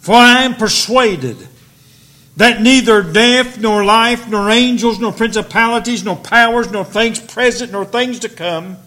For 0.00 0.14
I 0.14 0.42
am 0.42 0.54
persuaded 0.54 1.36
that 2.36 2.60
neither 2.60 3.02
death, 3.02 3.58
nor 3.60 3.84
life, 3.84 4.28
nor 4.28 4.50
angels, 4.50 4.98
nor 4.98 5.12
principalities, 5.12 6.04
nor 6.04 6.16
powers, 6.16 6.70
nor 6.72 6.84
things 6.84 7.20
present, 7.20 7.70
nor 7.70 7.84
things 7.84 8.18
to 8.20 8.28
come, 8.28 8.78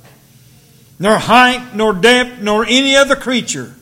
nor 0.99 1.17
height, 1.17 1.73
nor 1.73 1.93
depth, 1.93 2.41
nor 2.41 2.65
any 2.65 2.95
other 2.95 3.15
creature 3.15 3.75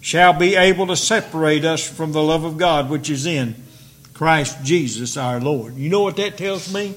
shall 0.00 0.32
be 0.32 0.54
able 0.54 0.86
to 0.86 0.96
separate 0.96 1.64
us 1.64 1.86
from 1.86 2.12
the 2.12 2.22
love 2.22 2.44
of 2.44 2.56
God 2.56 2.88
which 2.88 3.10
is 3.10 3.26
in 3.26 3.56
Christ 4.16 4.64
Jesus 4.64 5.18
our 5.18 5.40
Lord. 5.40 5.74
You 5.74 5.90
know 5.90 6.00
what 6.00 6.16
that 6.16 6.38
tells 6.38 6.72
me? 6.72 6.94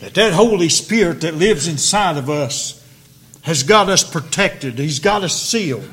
That 0.00 0.14
that 0.14 0.32
Holy 0.32 0.68
Spirit 0.68 1.20
that 1.20 1.36
lives 1.36 1.68
inside 1.68 2.16
of 2.16 2.28
us 2.28 2.84
has 3.42 3.62
got 3.62 3.88
us 3.88 4.02
protected. 4.02 4.76
He's 4.76 4.98
got 4.98 5.22
us 5.22 5.40
sealed. 5.40 5.88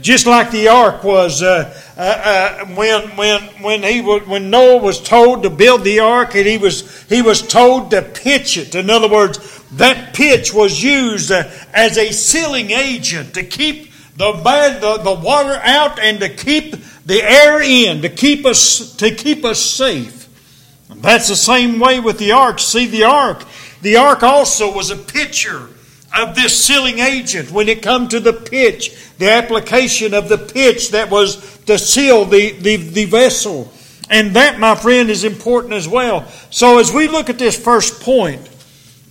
Just 0.00 0.26
like 0.26 0.50
the 0.50 0.66
ark 0.66 1.04
was 1.04 1.44
uh, 1.44 1.72
uh, 1.96 2.00
uh, 2.00 2.66
when 2.74 3.16
when 3.16 3.40
when 3.62 3.82
he 3.84 4.00
was, 4.00 4.26
when 4.26 4.50
Noah 4.50 4.82
was 4.82 5.00
told 5.00 5.44
to 5.44 5.50
build 5.50 5.84
the 5.84 6.00
ark, 6.00 6.34
and 6.34 6.44
he 6.44 6.58
was 6.58 7.04
he 7.04 7.22
was 7.22 7.40
told 7.40 7.92
to 7.92 8.02
pitch 8.02 8.56
it. 8.56 8.74
In 8.74 8.90
other 8.90 9.08
words, 9.08 9.62
that 9.74 10.12
pitch 10.12 10.52
was 10.52 10.82
used 10.82 11.30
uh, 11.30 11.48
as 11.72 11.98
a 11.98 12.10
sealing 12.10 12.72
agent 12.72 13.34
to 13.34 13.44
keep 13.44 13.92
the, 14.16 14.32
the, 14.32 15.00
the 15.04 15.14
water 15.14 15.60
out 15.62 16.00
and 16.00 16.18
to 16.18 16.28
keep 16.28 16.74
the 17.08 17.22
air 17.22 17.62
in, 17.62 18.02
to 18.02 18.10
keep 18.10 18.44
us, 18.44 18.94
to 18.96 19.10
keep 19.14 19.42
us 19.42 19.58
safe. 19.58 20.28
That's 20.96 21.28
the 21.28 21.36
same 21.36 21.80
way 21.80 22.00
with 22.00 22.18
the 22.18 22.32
ark. 22.32 22.58
See, 22.58 22.84
the 22.84 23.04
ark, 23.04 23.44
the 23.80 23.96
ark 23.96 24.22
also 24.22 24.74
was 24.74 24.90
a 24.90 24.96
picture 24.96 25.70
of 26.14 26.34
this 26.34 26.62
sealing 26.62 26.98
agent 26.98 27.50
when 27.50 27.66
it 27.70 27.80
come 27.80 28.08
to 28.08 28.20
the 28.20 28.34
pitch, 28.34 28.94
the 29.16 29.30
application 29.30 30.12
of 30.12 30.28
the 30.28 30.36
pitch 30.36 30.90
that 30.90 31.10
was 31.10 31.58
to 31.60 31.78
seal 31.78 32.26
the, 32.26 32.52
the, 32.52 32.76
the 32.76 33.04
vessel. 33.06 33.72
And 34.10 34.36
that, 34.36 34.58
my 34.60 34.74
friend, 34.74 35.08
is 35.08 35.24
important 35.24 35.72
as 35.72 35.88
well. 35.88 36.26
So 36.50 36.78
as 36.78 36.92
we 36.92 37.08
look 37.08 37.30
at 37.30 37.38
this 37.38 37.58
first 37.58 38.02
point, 38.02 38.46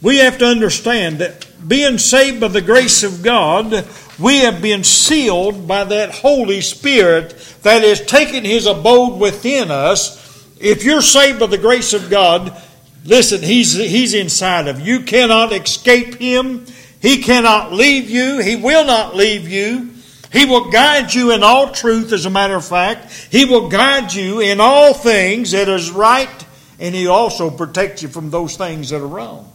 we 0.04 0.18
have 0.20 0.38
to 0.38 0.46
understand 0.46 1.18
that 1.18 1.48
being 1.68 1.98
saved 1.98 2.42
by 2.42 2.50
the 2.50 2.62
grace 2.62 3.02
of 3.02 3.24
God, 3.24 3.88
we 4.20 4.40
have 4.40 4.62
been 4.62 4.84
sealed 4.84 5.68
by 5.68 5.84
that 5.84 6.12
Holy 6.12 6.62
Spirit 6.62 7.30
that 7.62 7.84
has 7.84 8.06
taken 8.06 8.44
His 8.44 8.66
abode 8.66 9.20
within 9.20 9.70
us. 9.70 10.26
If 10.60 10.84
you're 10.84 11.02
saved 11.02 11.40
by 11.40 11.48
the 11.48 11.58
grace 11.58 11.94
of 11.94 12.10
God, 12.10 12.60
listen, 13.06 13.42
He's, 13.42 13.74
he's 13.74 14.14
inside 14.14 14.68
of 14.68 14.80
you. 14.80 15.00
You 15.00 15.06
cannot 15.06 15.54
escape 15.54 16.16
Him. 16.16 16.66
He 17.00 17.22
cannot 17.22 17.74
leave 17.74 18.10
you. 18.10 18.40
He 18.40 18.56
will 18.56 18.86
not 18.86 19.16
leave 19.16 19.48
you. 19.48 19.92
He 20.32 20.46
will 20.46 20.72
guide 20.72 21.14
you 21.14 21.32
in 21.32 21.44
all 21.44 21.72
truth, 21.72 22.12
as 22.12 22.26
a 22.26 22.30
matter 22.30 22.56
of 22.56 22.66
fact. 22.66 23.12
He 23.32 23.46
will 23.46 23.70
guide 23.70 24.14
you 24.14 24.40
in 24.42 24.60
all 24.60 24.94
things 24.94 25.52
that 25.52 25.70
is 25.70 25.92
right, 25.92 26.46
and 26.80 26.94
He 26.94 27.08
also 27.08 27.50
protects 27.50 28.02
you 28.02 28.10
from 28.10 28.30
those 28.30 28.58
things 28.58 28.90
that 28.90 29.02
are 29.02 29.08
wrong. 29.08 29.54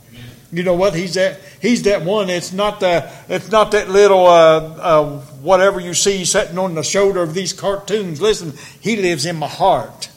You 0.52 0.62
know 0.62 0.74
what? 0.74 0.94
He's 0.94 1.14
that. 1.14 1.40
He's 1.62 1.82
that 1.84 2.02
one. 2.02 2.28
It's 2.28 2.52
not 2.52 2.80
the. 2.80 3.10
It's 3.28 3.50
not 3.50 3.70
that 3.70 3.88
little 3.88 4.26
uh, 4.26 4.58
uh, 4.58 5.20
whatever 5.40 5.80
you 5.80 5.94
see 5.94 6.26
sitting 6.26 6.58
on 6.58 6.74
the 6.74 6.82
shoulder 6.82 7.22
of 7.22 7.32
these 7.32 7.54
cartoons. 7.54 8.20
Listen, 8.20 8.52
he 8.78 8.96
lives 8.96 9.24
in 9.24 9.36
my 9.36 9.48
heart. 9.48 10.10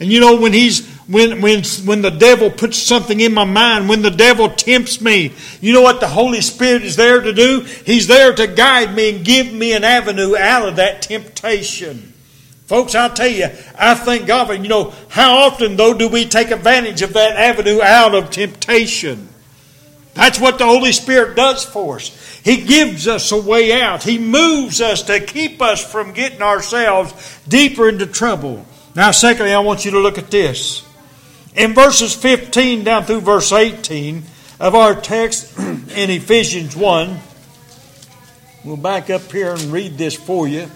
And 0.00 0.10
you 0.10 0.18
know 0.18 0.40
when 0.40 0.52
he's 0.52 0.88
when 1.06 1.40
when 1.40 1.62
when 1.84 2.02
the 2.02 2.10
devil 2.10 2.50
puts 2.50 2.78
something 2.78 3.20
in 3.20 3.32
my 3.32 3.44
mind, 3.44 3.88
when 3.88 4.02
the 4.02 4.10
devil 4.10 4.48
tempts 4.48 5.00
me, 5.00 5.34
you 5.60 5.72
know 5.72 5.82
what 5.82 6.00
the 6.00 6.08
Holy 6.08 6.40
Spirit 6.40 6.82
is 6.82 6.96
there 6.96 7.20
to 7.20 7.32
do? 7.32 7.60
He's 7.60 8.08
there 8.08 8.34
to 8.34 8.48
guide 8.48 8.96
me 8.96 9.14
and 9.14 9.24
give 9.24 9.52
me 9.52 9.72
an 9.72 9.84
avenue 9.84 10.36
out 10.36 10.68
of 10.68 10.76
that 10.76 11.02
temptation. 11.02 12.12
Folks, 12.66 12.96
I'll 12.96 13.12
tell 13.12 13.28
you, 13.28 13.48
I 13.76 13.94
thank 13.94 14.26
God 14.26 14.46
for 14.46 14.54
you 14.54 14.68
know 14.68 14.94
how 15.10 15.36
often 15.38 15.76
though 15.76 15.94
do 15.94 16.08
we 16.08 16.24
take 16.24 16.50
advantage 16.50 17.02
of 17.02 17.12
that 17.12 17.36
avenue 17.36 17.80
out 17.80 18.16
of 18.16 18.30
temptation? 18.30 19.28
That's 20.14 20.40
what 20.40 20.58
the 20.58 20.66
Holy 20.66 20.92
Spirit 20.92 21.36
does 21.36 21.64
for 21.64 21.96
us. 21.96 22.08
He 22.42 22.62
gives 22.64 23.06
us 23.06 23.30
a 23.32 23.40
way 23.40 23.80
out. 23.80 24.02
He 24.02 24.18
moves 24.18 24.80
us 24.80 25.02
to 25.04 25.20
keep 25.20 25.62
us 25.62 25.84
from 25.84 26.12
getting 26.12 26.42
ourselves 26.42 27.38
deeper 27.48 27.88
into 27.88 28.06
trouble. 28.06 28.66
Now, 28.94 29.12
secondly, 29.12 29.52
I 29.52 29.60
want 29.60 29.84
you 29.84 29.92
to 29.92 29.98
look 29.98 30.18
at 30.18 30.30
this. 30.30 30.84
In 31.54 31.74
verses 31.74 32.14
15 32.14 32.84
down 32.84 33.04
through 33.04 33.20
verse 33.20 33.52
18 33.52 34.22
of 34.58 34.74
our 34.74 34.94
text 34.94 35.58
in 35.58 36.10
Ephesians 36.10 36.76
1, 36.76 37.18
we'll 38.64 38.76
back 38.76 39.10
up 39.10 39.30
here 39.30 39.52
and 39.52 39.62
read 39.72 39.96
this 39.96 40.16
for 40.16 40.48
you. 40.48 40.70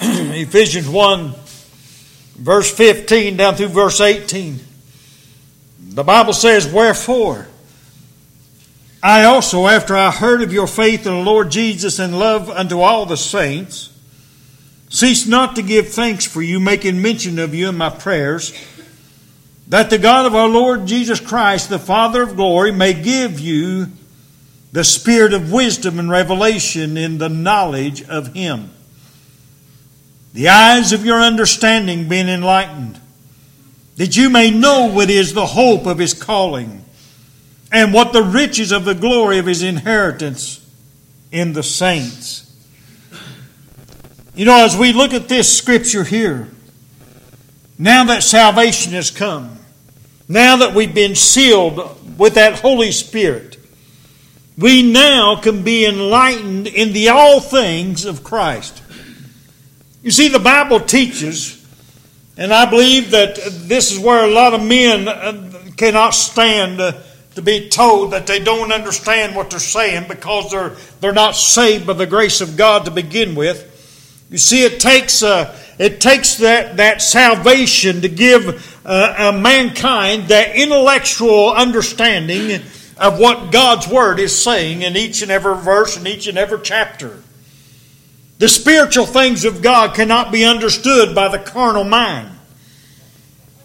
Ephesians 0.00 0.88
1, 0.88 1.34
verse 2.36 2.70
15 2.74 3.36
down 3.36 3.54
through 3.54 3.68
verse 3.68 4.00
18. 4.00 4.60
The 5.94 6.02
Bible 6.02 6.32
says, 6.32 6.66
Wherefore, 6.66 7.46
I 9.00 9.24
also, 9.24 9.68
after 9.68 9.96
I 9.96 10.10
heard 10.10 10.42
of 10.42 10.52
your 10.52 10.66
faith 10.66 11.06
in 11.06 11.12
the 11.12 11.20
Lord 11.20 11.52
Jesus 11.52 12.00
and 12.00 12.18
love 12.18 12.50
unto 12.50 12.80
all 12.80 13.06
the 13.06 13.16
saints, 13.16 13.96
cease 14.88 15.24
not 15.24 15.54
to 15.54 15.62
give 15.62 15.90
thanks 15.90 16.26
for 16.26 16.42
you, 16.42 16.58
making 16.58 17.00
mention 17.00 17.38
of 17.38 17.54
you 17.54 17.68
in 17.68 17.76
my 17.76 17.90
prayers, 17.90 18.52
that 19.68 19.88
the 19.88 19.98
God 19.98 20.26
of 20.26 20.34
our 20.34 20.48
Lord 20.48 20.86
Jesus 20.86 21.20
Christ, 21.20 21.68
the 21.68 21.78
Father 21.78 22.22
of 22.22 22.34
glory, 22.34 22.72
may 22.72 22.92
give 22.92 23.38
you 23.38 23.86
the 24.72 24.82
spirit 24.82 25.32
of 25.32 25.52
wisdom 25.52 26.00
and 26.00 26.10
revelation 26.10 26.96
in 26.96 27.18
the 27.18 27.28
knowledge 27.28 28.02
of 28.08 28.34
Him. 28.34 28.70
The 30.32 30.48
eyes 30.48 30.92
of 30.92 31.06
your 31.06 31.20
understanding 31.20 32.08
being 32.08 32.28
enlightened, 32.28 33.00
that 33.96 34.16
you 34.16 34.30
may 34.30 34.50
know 34.50 34.86
what 34.86 35.10
is 35.10 35.34
the 35.34 35.46
hope 35.46 35.86
of 35.86 35.98
His 35.98 36.14
calling, 36.14 36.84
and 37.72 37.92
what 37.92 38.12
the 38.12 38.22
riches 38.22 38.72
of 38.72 38.84
the 38.84 38.94
glory 38.94 39.38
of 39.38 39.46
His 39.46 39.62
inheritance 39.62 40.60
in 41.32 41.52
the 41.52 41.62
saints. 41.62 42.40
You 44.34 44.44
know, 44.44 44.64
as 44.64 44.76
we 44.76 44.92
look 44.92 45.12
at 45.12 45.28
this 45.28 45.56
scripture 45.56 46.04
here, 46.04 46.48
now 47.78 48.04
that 48.04 48.22
salvation 48.22 48.92
has 48.92 49.10
come, 49.10 49.58
now 50.28 50.56
that 50.56 50.74
we've 50.74 50.94
been 50.94 51.14
sealed 51.14 52.18
with 52.18 52.34
that 52.34 52.60
Holy 52.60 52.92
Spirit, 52.92 53.58
we 54.56 54.82
now 54.82 55.36
can 55.36 55.62
be 55.62 55.84
enlightened 55.84 56.66
in 56.66 56.92
the 56.92 57.08
all 57.08 57.40
things 57.40 58.04
of 58.04 58.22
Christ. 58.22 58.82
You 60.02 60.10
see, 60.10 60.28
the 60.28 60.38
Bible 60.38 60.80
teaches, 60.80 61.63
and 62.36 62.52
I 62.52 62.68
believe 62.68 63.12
that 63.12 63.36
this 63.36 63.92
is 63.92 63.98
where 63.98 64.24
a 64.24 64.30
lot 64.30 64.54
of 64.54 64.62
men 64.62 65.06
uh, 65.08 65.70
cannot 65.76 66.10
stand 66.10 66.80
uh, 66.80 66.92
to 67.34 67.42
be 67.42 67.68
told 67.68 68.12
that 68.12 68.26
they 68.26 68.40
don't 68.40 68.72
understand 68.72 69.34
what 69.36 69.50
they're 69.50 69.60
saying 69.60 70.08
because 70.08 70.50
they're, 70.50 70.70
they're 71.00 71.12
not 71.12 71.36
saved 71.36 71.86
by 71.86 71.92
the 71.92 72.06
grace 72.06 72.40
of 72.40 72.56
God 72.56 72.84
to 72.84 72.90
begin 72.90 73.34
with. 73.34 73.70
You 74.30 74.38
see, 74.38 74.64
it 74.64 74.80
takes, 74.80 75.22
uh, 75.22 75.56
it 75.78 76.00
takes 76.00 76.36
that, 76.36 76.76
that 76.78 77.02
salvation 77.02 78.00
to 78.02 78.08
give 78.08 78.82
uh, 78.84 79.38
mankind 79.40 80.28
that 80.28 80.56
intellectual 80.56 81.52
understanding 81.52 82.62
of 82.96 83.18
what 83.18 83.52
God's 83.52 83.88
Word 83.88 84.18
is 84.18 84.36
saying 84.36 84.82
in 84.82 84.96
each 84.96 85.22
and 85.22 85.30
every 85.30 85.56
verse 85.56 85.96
and 85.96 86.06
each 86.06 86.26
and 86.26 86.38
every 86.38 86.60
chapter. 86.62 87.20
The 88.38 88.48
spiritual 88.48 89.06
things 89.06 89.44
of 89.44 89.62
God 89.62 89.94
cannot 89.94 90.32
be 90.32 90.44
understood 90.44 91.14
by 91.14 91.28
the 91.28 91.38
carnal 91.38 91.84
mind. 91.84 92.30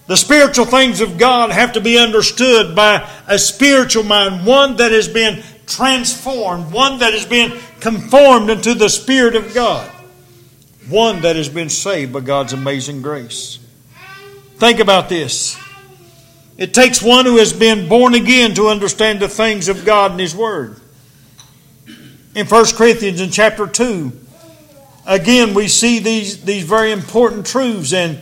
The 0.07 0.17
spiritual 0.17 0.65
things 0.65 1.01
of 1.01 1.17
God 1.17 1.51
have 1.51 1.73
to 1.73 1.81
be 1.81 1.97
understood 1.97 2.75
by 2.75 3.07
a 3.27 3.37
spiritual 3.37 4.03
mind, 4.03 4.45
one 4.45 4.77
that 4.77 4.91
has 4.91 5.07
been 5.07 5.43
transformed, 5.67 6.71
one 6.71 6.99
that 6.99 7.13
has 7.13 7.25
been 7.25 7.59
conformed 7.79 8.49
into 8.49 8.73
the 8.73 8.89
Spirit 8.89 9.35
of 9.35 9.53
God, 9.53 9.87
one 10.89 11.21
that 11.21 11.35
has 11.35 11.47
been 11.47 11.69
saved 11.69 12.11
by 12.11 12.21
God's 12.21 12.53
amazing 12.53 13.01
grace. 13.01 13.59
Think 14.57 14.79
about 14.79 15.09
this. 15.09 15.57
It 16.57 16.73
takes 16.73 17.01
one 17.01 17.25
who 17.25 17.37
has 17.37 17.53
been 17.53 17.87
born 17.87 18.15
again 18.15 18.55
to 18.55 18.67
understand 18.67 19.19
the 19.19 19.29
things 19.29 19.69
of 19.69 19.85
God 19.85 20.11
and 20.11 20.19
His 20.19 20.35
Word. 20.35 20.81
In 22.35 22.47
1 22.47 22.65
Corinthians 22.75 23.21
in 23.21 23.29
chapter 23.29 23.65
2, 23.65 24.11
again, 25.09 25.53
we 25.53 25.67
see 25.67 25.99
these, 25.99 26.43
these 26.43 26.63
very 26.63 26.91
important 26.91 27.45
truths. 27.45 27.91
And, 27.91 28.21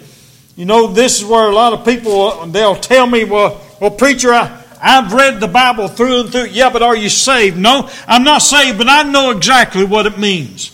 you 0.55 0.65
know, 0.65 0.87
this 0.87 1.19
is 1.19 1.25
where 1.25 1.47
a 1.47 1.53
lot 1.53 1.73
of 1.73 1.85
people, 1.85 2.47
they'll 2.47 2.75
tell 2.75 3.05
me, 3.05 3.25
well, 3.25 3.61
well 3.79 3.91
preacher, 3.91 4.33
I, 4.33 4.63
I've 4.81 5.13
read 5.13 5.39
the 5.39 5.47
Bible 5.47 5.87
through 5.89 6.21
and 6.21 6.31
through. 6.31 6.47
Yeah, 6.47 6.71
but 6.71 6.81
are 6.81 6.95
you 6.95 7.09
saved? 7.09 7.57
No, 7.57 7.89
I'm 8.07 8.23
not 8.23 8.41
saved, 8.41 8.77
but 8.77 8.87
I 8.87 9.03
know 9.03 9.31
exactly 9.31 9.83
what 9.83 10.05
it 10.05 10.17
means. 10.17 10.73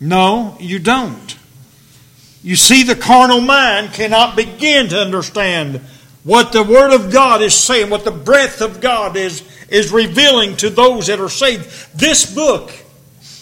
No, 0.00 0.56
you 0.60 0.78
don't. 0.78 1.36
You 2.42 2.56
see, 2.56 2.84
the 2.84 2.96
carnal 2.96 3.40
mind 3.40 3.92
cannot 3.92 4.36
begin 4.36 4.88
to 4.88 4.98
understand 4.98 5.80
what 6.22 6.52
the 6.52 6.62
Word 6.62 6.92
of 6.92 7.12
God 7.12 7.42
is 7.42 7.54
saying, 7.54 7.90
what 7.90 8.04
the 8.04 8.10
breath 8.10 8.60
of 8.60 8.80
God 8.80 9.16
is, 9.16 9.42
is 9.68 9.90
revealing 9.90 10.56
to 10.58 10.70
those 10.70 11.06
that 11.06 11.20
are 11.20 11.30
saved. 11.30 11.98
This 11.98 12.34
book 12.34 12.72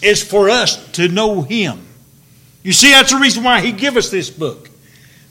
is 0.01 0.23
for 0.23 0.49
us 0.49 0.91
to 0.93 1.07
know 1.07 1.41
Him. 1.41 1.88
You 2.63 2.73
see, 2.73 2.91
that's 2.91 3.11
the 3.11 3.19
reason 3.19 3.43
why 3.43 3.61
He 3.61 3.71
gave 3.71 3.97
us 3.97 4.09
this 4.09 4.29
book. 4.29 4.69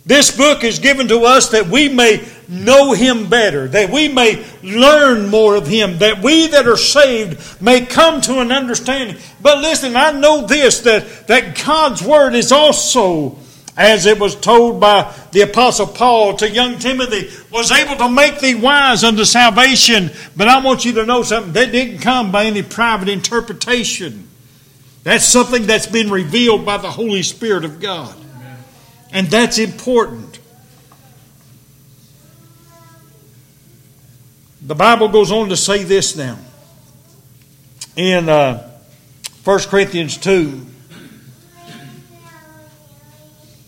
This 0.06 0.34
book 0.34 0.64
is 0.64 0.78
given 0.78 1.08
to 1.08 1.24
us 1.24 1.50
that 1.50 1.66
we 1.66 1.88
may 1.90 2.26
know 2.48 2.94
Him 2.94 3.28
better, 3.28 3.68
that 3.68 3.90
we 3.90 4.08
may 4.08 4.44
learn 4.62 5.28
more 5.28 5.54
of 5.56 5.66
Him, 5.66 5.98
that 5.98 6.22
we 6.22 6.46
that 6.48 6.66
are 6.66 6.78
saved 6.78 7.60
may 7.60 7.84
come 7.84 8.22
to 8.22 8.40
an 8.40 8.50
understanding. 8.50 9.16
But 9.42 9.58
listen, 9.58 9.96
I 9.96 10.12
know 10.12 10.46
this 10.46 10.80
that, 10.80 11.26
that 11.26 11.62
God's 11.62 12.02
Word 12.02 12.34
is 12.34 12.52
also 12.52 13.36
as 13.78 14.06
it 14.06 14.18
was 14.18 14.34
told 14.34 14.80
by 14.80 15.14
the 15.30 15.42
Apostle 15.42 15.86
Paul 15.86 16.36
to 16.38 16.50
young 16.50 16.80
Timothy, 16.80 17.30
was 17.52 17.70
able 17.70 17.94
to 17.96 18.08
make 18.08 18.40
thee 18.40 18.56
wise 18.56 19.04
unto 19.04 19.24
salvation. 19.24 20.10
But 20.36 20.48
I 20.48 20.60
want 20.60 20.84
you 20.84 20.94
to 20.94 21.06
know 21.06 21.22
something. 21.22 21.52
That 21.52 21.70
didn't 21.70 22.00
come 22.00 22.32
by 22.32 22.46
any 22.46 22.64
private 22.64 23.08
interpretation. 23.08 24.27
That's 25.04 25.24
something 25.24 25.66
that's 25.66 25.86
been 25.86 26.10
revealed 26.10 26.66
by 26.66 26.76
the 26.76 26.90
Holy 26.90 27.22
Spirit 27.22 27.64
of 27.64 27.80
God. 27.80 28.14
And 29.10 29.28
that's 29.28 29.58
important. 29.58 30.38
The 34.60 34.74
Bible 34.74 35.08
goes 35.08 35.32
on 35.32 35.48
to 35.48 35.56
say 35.56 35.82
this 35.82 36.14
now. 36.14 36.38
In 37.96 38.28
uh, 38.28 38.70
1 39.44 39.58
Corinthians 39.60 40.18
2, 40.18 40.66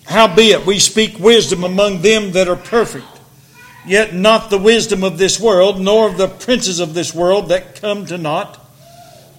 Howbeit, 0.05 0.67
we 0.67 0.79
speak 0.79 1.19
wisdom 1.19 1.65
among 1.65 2.03
them 2.03 2.33
that 2.33 2.49
are 2.49 2.57
perfect, 2.57 3.07
yet 3.87 4.13
not 4.13 4.51
the 4.51 4.59
wisdom 4.59 5.05
of 5.05 5.17
this 5.17 5.41
world, 5.41 5.81
nor 5.81 6.09
of 6.09 6.19
the 6.19 6.29
princes 6.29 6.81
of 6.81 6.93
this 6.95 7.15
world 7.15 7.49
that 7.49 7.81
come 7.81 8.05
to 8.07 8.19
naught. 8.19 8.60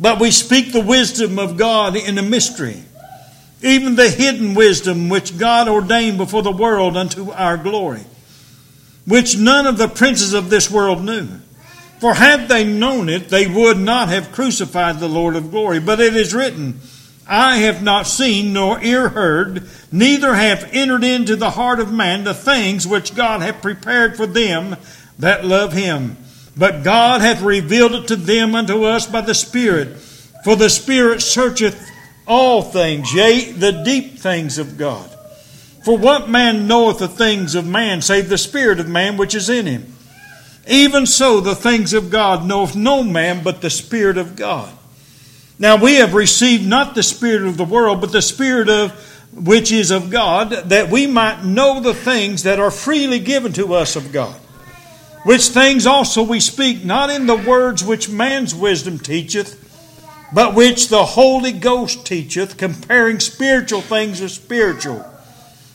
But 0.02 0.20
we 0.20 0.32
speak 0.32 0.74
the 0.74 0.82
wisdom 0.82 1.38
of 1.38 1.58
God 1.58 1.96
in 1.96 2.18
a 2.18 2.24
mystery, 2.24 2.82
even 3.62 3.96
the 3.96 4.10
hidden 4.10 4.56
wisdom 4.56 5.10
which 5.10 5.38
God 5.38 5.70
ordained 5.70 6.18
before 6.18 6.42
the 6.42 6.52
world 6.52 6.98
unto 6.98 7.30
our 7.30 7.56
glory, 7.56 8.02
which 9.06 9.38
none 9.38 9.68
of 9.68 9.78
the 9.78 9.88
princes 9.88 10.34
of 10.34 10.50
this 10.50 10.72
world 10.72 11.04
knew. 11.04 11.28
For 12.00 12.16
had 12.16 12.50
they 12.50 12.64
known 12.64 13.10
it, 13.10 13.30
they 13.30 13.46
would 13.46 13.78
not 13.78 14.10
have 14.10 14.32
crucified 14.32 15.00
the 15.00 15.08
Lord 15.08 15.36
of 15.36 15.52
glory. 15.52 15.80
But 15.80 16.00
it 16.00 16.16
is 16.16 16.34
written, 16.34 16.80
I 17.28 17.58
have 17.58 17.84
not 17.84 18.08
seen 18.08 18.54
nor 18.54 18.82
ear 18.82 19.10
heard, 19.10 19.70
neither 19.92 20.34
have 20.34 20.68
entered 20.74 21.04
into 21.04 21.36
the 21.36 21.52
heart 21.52 21.80
of 21.80 21.94
man 21.94 22.24
the 22.24 22.34
things 22.34 22.88
which 22.88 23.14
God 23.14 23.44
hath 23.44 23.62
prepared 23.62 24.18
for 24.18 24.26
them 24.26 24.78
that 25.20 25.46
love 25.46 25.74
him. 25.74 26.18
But 26.56 26.84
God 26.84 27.22
hath 27.22 27.42
revealed 27.42 27.94
it 27.94 28.08
to 28.10 28.16
them 28.16 28.56
unto 28.56 28.84
us 28.84 29.08
by 29.08 29.22
the 29.22 29.34
Spirit. 29.34 29.98
For 30.44 30.56
the 30.56 30.70
Spirit 30.70 31.22
searcheth 31.22 31.90
all 32.28 32.62
things, 32.62 33.14
yea, 33.14 33.52
the 33.52 33.84
deep 33.84 34.20
things 34.20 34.58
of 34.58 34.78
God. 34.78 35.10
For 35.84 35.98
what 35.98 36.30
man 36.30 36.68
knoweth 36.68 37.00
the 37.00 37.08
things 37.08 37.56
of 37.56 37.66
man, 37.66 38.02
save 38.02 38.30
the 38.30 38.38
Spirit 38.38 38.80
of 38.80 38.88
man 38.88 39.18
which 39.18 39.34
is 39.34 39.50
in 39.50 39.66
him? 39.66 39.94
Even 40.68 41.06
so, 41.06 41.40
the 41.40 41.56
things 41.56 41.94
of 41.94 42.12
God 42.12 42.46
knoweth 42.46 42.76
no 42.76 43.04
man 43.04 43.44
but 43.44 43.62
the 43.62 43.70
Spirit 43.70 44.18
of 44.18 44.36
God. 44.36 44.72
Now 45.58 45.76
we 45.76 45.96
have 45.96 46.14
received 46.14 46.68
not 46.68 46.96
the 46.96 47.04
Spirit 47.04 47.44
of 47.44 47.58
the 47.58 47.64
world, 47.64 48.02
but 48.02 48.12
the 48.12 48.22
Spirit 48.22 48.68
of 48.68 48.92
which 49.34 49.72
is 49.72 49.92
of 49.92 50.10
God, 50.10 50.50
that 50.50 50.90
we 50.90 51.08
might 51.08 51.44
know 51.44 51.80
the 51.80 51.94
things 51.94 52.44
that 52.44 52.60
are 52.60 52.72
freely 52.72 53.20
given 53.20 53.54
to 53.54 53.76
us 53.76 53.96
of 53.96 54.12
God. 54.12 54.41
Which 55.24 55.48
things 55.50 55.86
also 55.86 56.24
we 56.24 56.40
speak, 56.40 56.84
not 56.84 57.10
in 57.10 57.28
the 57.28 57.36
words 57.36 57.84
which 57.84 58.10
man's 58.10 58.56
wisdom 58.56 59.00
teacheth, 59.00 59.58
but 60.34 60.56
which 60.56 60.88
the 60.88 61.04
Holy 61.04 61.52
Ghost 61.52 62.06
teacheth, 62.06 62.58
comparing 62.58 63.20
spiritual 63.20 63.82
things 63.82 64.22
with 64.22 64.32
spiritual. 64.32 65.06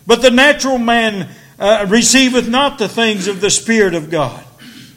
But 0.06 0.22
the 0.22 0.30
natural 0.30 0.78
man 0.78 1.28
uh, 1.58 1.86
receiveth 1.88 2.48
not 2.48 2.78
the 2.78 2.88
things 2.88 3.28
of 3.28 3.40
the 3.40 3.50
Spirit 3.50 3.94
of 3.94 4.10
God, 4.10 4.42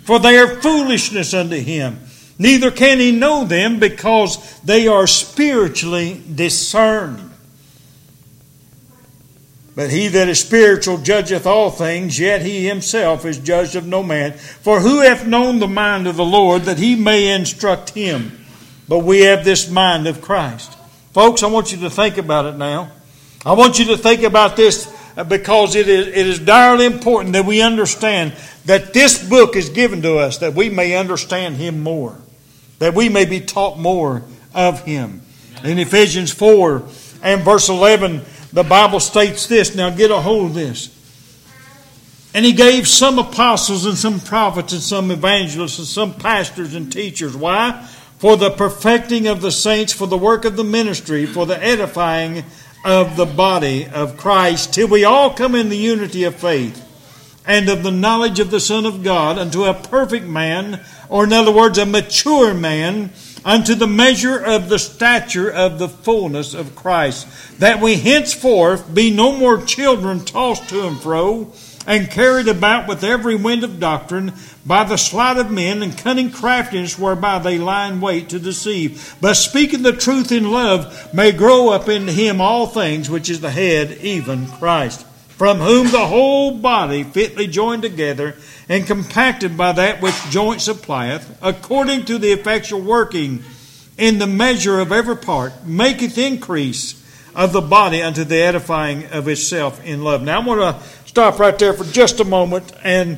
for 0.03 0.19
they 0.19 0.37
are 0.37 0.61
foolishness 0.61 1.33
unto 1.33 1.57
him 1.57 1.99
Neither 2.39 2.71
can 2.71 2.99
he 2.99 3.11
know 3.11 3.43
them 3.43 3.79
because 3.79 4.59
they 4.61 4.87
are 4.87 5.05
spiritually 5.05 6.23
discerned. 6.33 7.28
But 9.79 9.91
he 9.91 10.09
that 10.09 10.27
is 10.27 10.41
spiritual 10.41 10.97
judgeth 10.97 11.47
all 11.47 11.71
things, 11.71 12.19
yet 12.19 12.41
he 12.41 12.67
himself 12.67 13.23
is 13.23 13.39
judged 13.39 13.77
of 13.77 13.87
no 13.87 14.03
man. 14.03 14.33
For 14.33 14.81
who 14.81 14.99
hath 14.99 15.25
known 15.25 15.59
the 15.59 15.69
mind 15.69 16.05
of 16.05 16.17
the 16.17 16.25
Lord 16.25 16.63
that 16.63 16.79
he 16.79 16.97
may 16.97 17.33
instruct 17.33 17.91
him? 17.91 18.45
But 18.89 19.05
we 19.05 19.21
have 19.21 19.45
this 19.45 19.69
mind 19.69 20.05
of 20.05 20.19
Christ. 20.19 20.77
Folks, 21.13 21.43
I 21.43 21.47
want 21.47 21.71
you 21.71 21.77
to 21.77 21.89
think 21.89 22.17
about 22.17 22.43
it 22.43 22.57
now. 22.57 22.91
I 23.45 23.53
want 23.53 23.79
you 23.79 23.85
to 23.85 23.97
think 23.97 24.23
about 24.23 24.57
this 24.57 24.93
uh, 25.15 25.23
because 25.23 25.77
it 25.77 25.87
is, 25.87 26.07
it 26.07 26.27
is 26.27 26.39
direly 26.39 26.85
important 26.85 27.31
that 27.31 27.45
we 27.45 27.61
understand 27.61 28.33
that 28.65 28.93
this 28.93 29.29
book 29.29 29.55
is 29.55 29.69
given 29.69 30.01
to 30.01 30.17
us 30.17 30.39
that 30.39 30.55
we 30.55 30.69
may 30.69 30.97
understand 30.97 31.55
him 31.55 31.79
more 31.79 32.17
that 32.79 32.95
we 32.95 33.07
may 33.07 33.23
be 33.23 33.39
taught 33.39 33.77
more 33.77 34.23
of 34.53 34.83
him. 34.83 35.21
In 35.63 35.77
Ephesians 35.77 36.31
4 36.31 36.83
and 37.21 37.43
verse 37.43 37.69
11, 37.69 38.21
the 38.53 38.63
Bible 38.63 38.99
states 38.99 39.47
this. 39.47 39.75
Now 39.75 39.89
get 39.89 40.11
a 40.11 40.19
hold 40.19 40.47
of 40.47 40.53
this. 40.55 40.95
And 42.33 42.45
he 42.45 42.53
gave 42.53 42.87
some 42.87 43.17
apostles 43.17 43.85
and 43.85 43.97
some 43.97 44.19
prophets 44.19 44.73
and 44.73 44.81
some 44.81 45.09
evangelists 45.09 45.79
and 45.79 45.87
some 45.87 46.13
pastors 46.13 46.75
and 46.75 46.91
teachers. 46.91 47.35
Why? 47.35 47.87
for 48.19 48.35
the 48.35 48.51
perfecting 48.51 49.27
of 49.27 49.41
the 49.41 49.51
saints, 49.51 49.93
for 49.93 50.05
the 50.05 50.17
work 50.17 50.43
of 50.43 50.57
the 50.57 50.63
ministry, 50.63 51.25
for 51.25 51.45
the 51.45 51.61
edifying 51.63 52.43
of 52.83 53.15
the 53.15 53.25
body 53.25 53.87
of 53.87 54.17
Christ, 54.17 54.73
till 54.73 54.89
we 54.89 55.05
all 55.05 55.33
come 55.33 55.55
in 55.55 55.69
the 55.69 55.77
unity 55.77 56.25
of 56.25 56.35
faith 56.35 56.85
and 57.45 57.69
of 57.69 57.81
the 57.81 57.91
knowledge 57.91 58.41
of 58.41 58.51
the 58.51 58.59
Son 58.59 58.85
of 58.85 59.03
God 59.03 59.37
unto 59.37 59.63
a 59.63 59.73
perfect 59.73 60.25
man, 60.25 60.81
or 61.07 61.23
in 61.23 61.31
other 61.31 61.51
words, 61.51 61.77
a 61.77 61.85
mature 61.85 62.53
man, 62.53 63.11
unto 63.45 63.75
the 63.75 63.87
measure 63.87 64.37
of 64.37 64.69
the 64.69 64.79
stature 64.79 65.49
of 65.49 65.79
the 65.79 65.89
fullness 65.89 66.53
of 66.53 66.75
Christ, 66.75 67.27
that 67.59 67.81
we 67.81 67.95
henceforth 67.95 68.93
be 68.93 69.11
no 69.11 69.31
more 69.31 69.61
children 69.61 70.23
tossed 70.25 70.69
to 70.69 70.87
and 70.87 70.99
fro 70.99 71.51
and 71.87 72.11
carried 72.11 72.47
about 72.47 72.87
with 72.87 73.03
every 73.03 73.35
wind 73.35 73.63
of 73.63 73.79
doctrine 73.79 74.33
by 74.65 74.83
the 74.83 74.97
sleight 74.97 75.37
of 75.37 75.49
men 75.49 75.81
and 75.81 75.97
cunning 75.97 76.29
craftiness 76.29 76.99
whereby 76.99 77.39
they 77.39 77.57
lie 77.57 77.87
in 77.87 77.99
wait 77.99 78.29
to 78.29 78.39
deceive. 78.39 79.15
But 79.19 79.33
speaking 79.33 79.81
the 79.81 79.93
truth 79.93 80.31
in 80.31 80.51
love 80.51 81.13
may 81.13 81.31
grow 81.31 81.69
up 81.69 81.89
into 81.89 82.11
him 82.11 82.41
all 82.41 82.67
things, 82.67 83.09
which 83.09 83.29
is 83.29 83.41
the 83.41 83.49
head, 83.49 83.97
even 84.01 84.47
Christ, 84.47 85.05
from 85.39 85.59
whom 85.59 85.89
the 85.89 86.05
whole 86.05 86.51
body 86.51 87.01
fitly 87.01 87.47
joined 87.47 87.81
together 87.81 88.35
and 88.67 88.85
compacted 88.85 89.55
by 89.55 89.71
that 89.71 90.01
which 90.01 90.29
joint 90.29 90.59
supplieth, 90.59 91.39
according 91.41 92.03
to 92.03 92.17
the 92.17 92.33
effectual 92.33 92.81
working 92.81 93.41
in 93.97 94.19
the 94.19 94.27
measure 94.27 94.81
of 94.81 94.91
every 94.91 95.15
part, 95.15 95.65
maketh 95.65 96.17
increase 96.17 97.01
of 97.33 97.53
the 97.53 97.61
body 97.61 98.01
unto 98.01 98.25
the 98.25 98.35
edifying 98.35 99.05
of 99.11 99.29
itself 99.29 99.81
in 99.85 100.03
love. 100.03 100.21
Now 100.21 100.41
I 100.41 100.45
want 100.45 100.59
to 100.59 100.89
stop 101.07 101.39
right 101.39 101.57
there 101.57 101.71
for 101.71 101.85
just 101.85 102.19
a 102.19 102.25
moment 102.25 102.73
and 102.83 103.17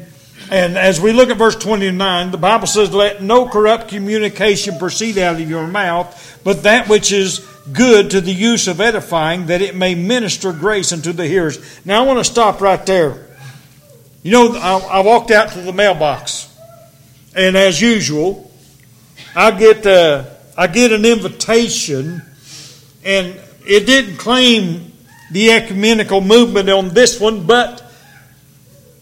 and 0.52 0.78
as 0.78 1.00
we 1.00 1.14
look 1.14 1.30
at 1.30 1.38
verse 1.38 1.56
29, 1.56 2.32
the 2.32 2.38
Bible 2.38 2.68
says, 2.68 2.94
Let 2.94 3.24
no 3.24 3.48
corrupt 3.48 3.88
communication 3.88 4.78
proceed 4.78 5.18
out 5.18 5.40
of 5.40 5.50
your 5.50 5.66
mouth, 5.66 6.42
but 6.44 6.64
that 6.64 6.90
which 6.90 7.12
is 7.12 7.40
good 7.74 8.12
to 8.12 8.22
the 8.22 8.34
use 8.34 8.68
of 8.68 8.82
edifying, 8.82 9.48
that 9.48 9.62
it 9.62 9.76
may 9.76 9.96
minister 9.96 10.54
grace 10.54 10.92
unto 10.92 11.12
the 11.14 11.28
hearers. 11.28 11.60
Now 11.86 12.04
I 12.04 12.08
want 12.08 12.20
to 12.20 12.24
stop 12.24 12.62
right 12.62 12.84
there. 12.86 13.28
You 14.24 14.32
know, 14.32 14.56
I, 14.56 14.78
I 14.78 15.00
walked 15.02 15.32
out 15.32 15.52
to 15.54 15.62
the 15.62 15.74
mailbox, 15.74 16.56
and 17.36 17.56
as 17.56 17.82
usual, 17.82 18.52
I 19.36 19.52
get 19.52 19.86
uh, 19.86 20.26
I 20.58 20.68
get 20.68 20.92
an 20.92 21.06
invitation, 21.06 22.22
and 23.04 23.40
it 23.66 23.86
didn't 23.86 24.18
claim 24.18 24.92
the 25.32 25.52
ecumenical 25.52 26.22
movement 26.22 26.70
on 26.70 26.90
this 26.90 27.20
one, 27.20 27.48
but 27.48 27.84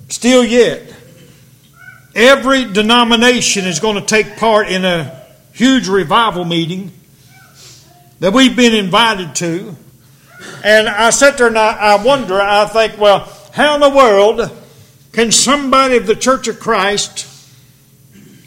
still 0.08 0.44
yet 0.44 0.90
Every 2.16 2.66
denomination 2.66 3.66
is 3.66 3.80
going 3.80 3.96
to 3.96 4.06
take 4.06 4.38
part 4.38 4.68
in 4.68 4.84
a 4.84 5.26
huge 5.54 5.88
revival 5.88 6.44
meeting 6.44 6.92
that 8.20 8.34
we've 8.34 8.56
been 8.56 8.74
invited 8.74 9.36
to. 9.36 9.76
And 10.64 10.88
I 10.88 11.10
sit 11.10 11.38
there 11.38 11.48
and 11.48 11.58
I, 11.58 11.96
I 11.96 12.04
wonder, 12.04 12.40
I 12.40 12.66
think, 12.66 12.98
well, 12.98 13.32
how 13.54 13.76
in 13.76 13.82
the 13.82 13.90
world 13.90 14.52
can 15.12 15.32
somebody 15.32 15.98
of 15.98 16.08
the 16.08 16.16
Church 16.16 16.48
of 16.48 16.60
Christ 16.60 17.28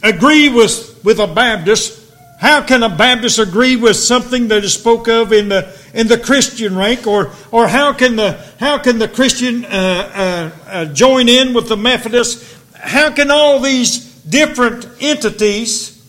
agree 0.03 0.49
with, 0.49 1.03
with 1.05 1.19
a 1.19 1.27
Baptist? 1.27 2.01
How 2.41 2.63
can 2.63 2.83
a 2.83 2.89
Baptist 2.89 3.39
agree 3.39 3.77
with 3.77 3.97
something 3.97 4.49
that 4.49 4.65
is 4.65 4.75
spoke 4.75 5.09
of 5.09 5.33
in 5.33 5.49
the 5.49 5.79
in 5.95 6.09
the 6.09 6.19
Christian 6.19 6.77
rank, 6.77 7.07
or 7.07 7.31
or 7.53 7.69
how 7.69 7.93
can 7.93 8.17
the 8.17 8.33
how 8.59 8.79
can 8.79 8.99
the 8.99 9.07
Christian 9.07 9.65
uh, 9.65 9.69
uh, 9.69 10.69
uh, 10.69 10.85
join 10.87 11.29
in 11.29 11.55
with 11.55 11.69
the 11.69 11.77
Methodist 11.77 12.53
how 12.83 13.13
can 13.13 13.31
all 13.31 13.61
these 13.61 14.01
different 14.25 14.87
entities 15.01 16.03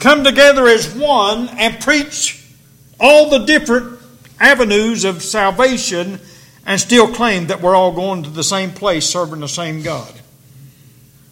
come 0.00 0.24
together 0.24 0.66
as 0.66 0.92
one 0.94 1.48
and 1.50 1.80
preach 1.80 2.41
all 3.02 3.28
the 3.28 3.40
different 3.40 3.98
avenues 4.40 5.04
of 5.04 5.22
salvation 5.22 6.20
and 6.64 6.80
still 6.80 7.12
claim 7.12 7.48
that 7.48 7.60
we're 7.60 7.74
all 7.74 7.92
going 7.92 8.22
to 8.22 8.30
the 8.30 8.44
same 8.44 8.70
place 8.70 9.04
serving 9.04 9.40
the 9.40 9.48
same 9.48 9.82
God? 9.82 10.12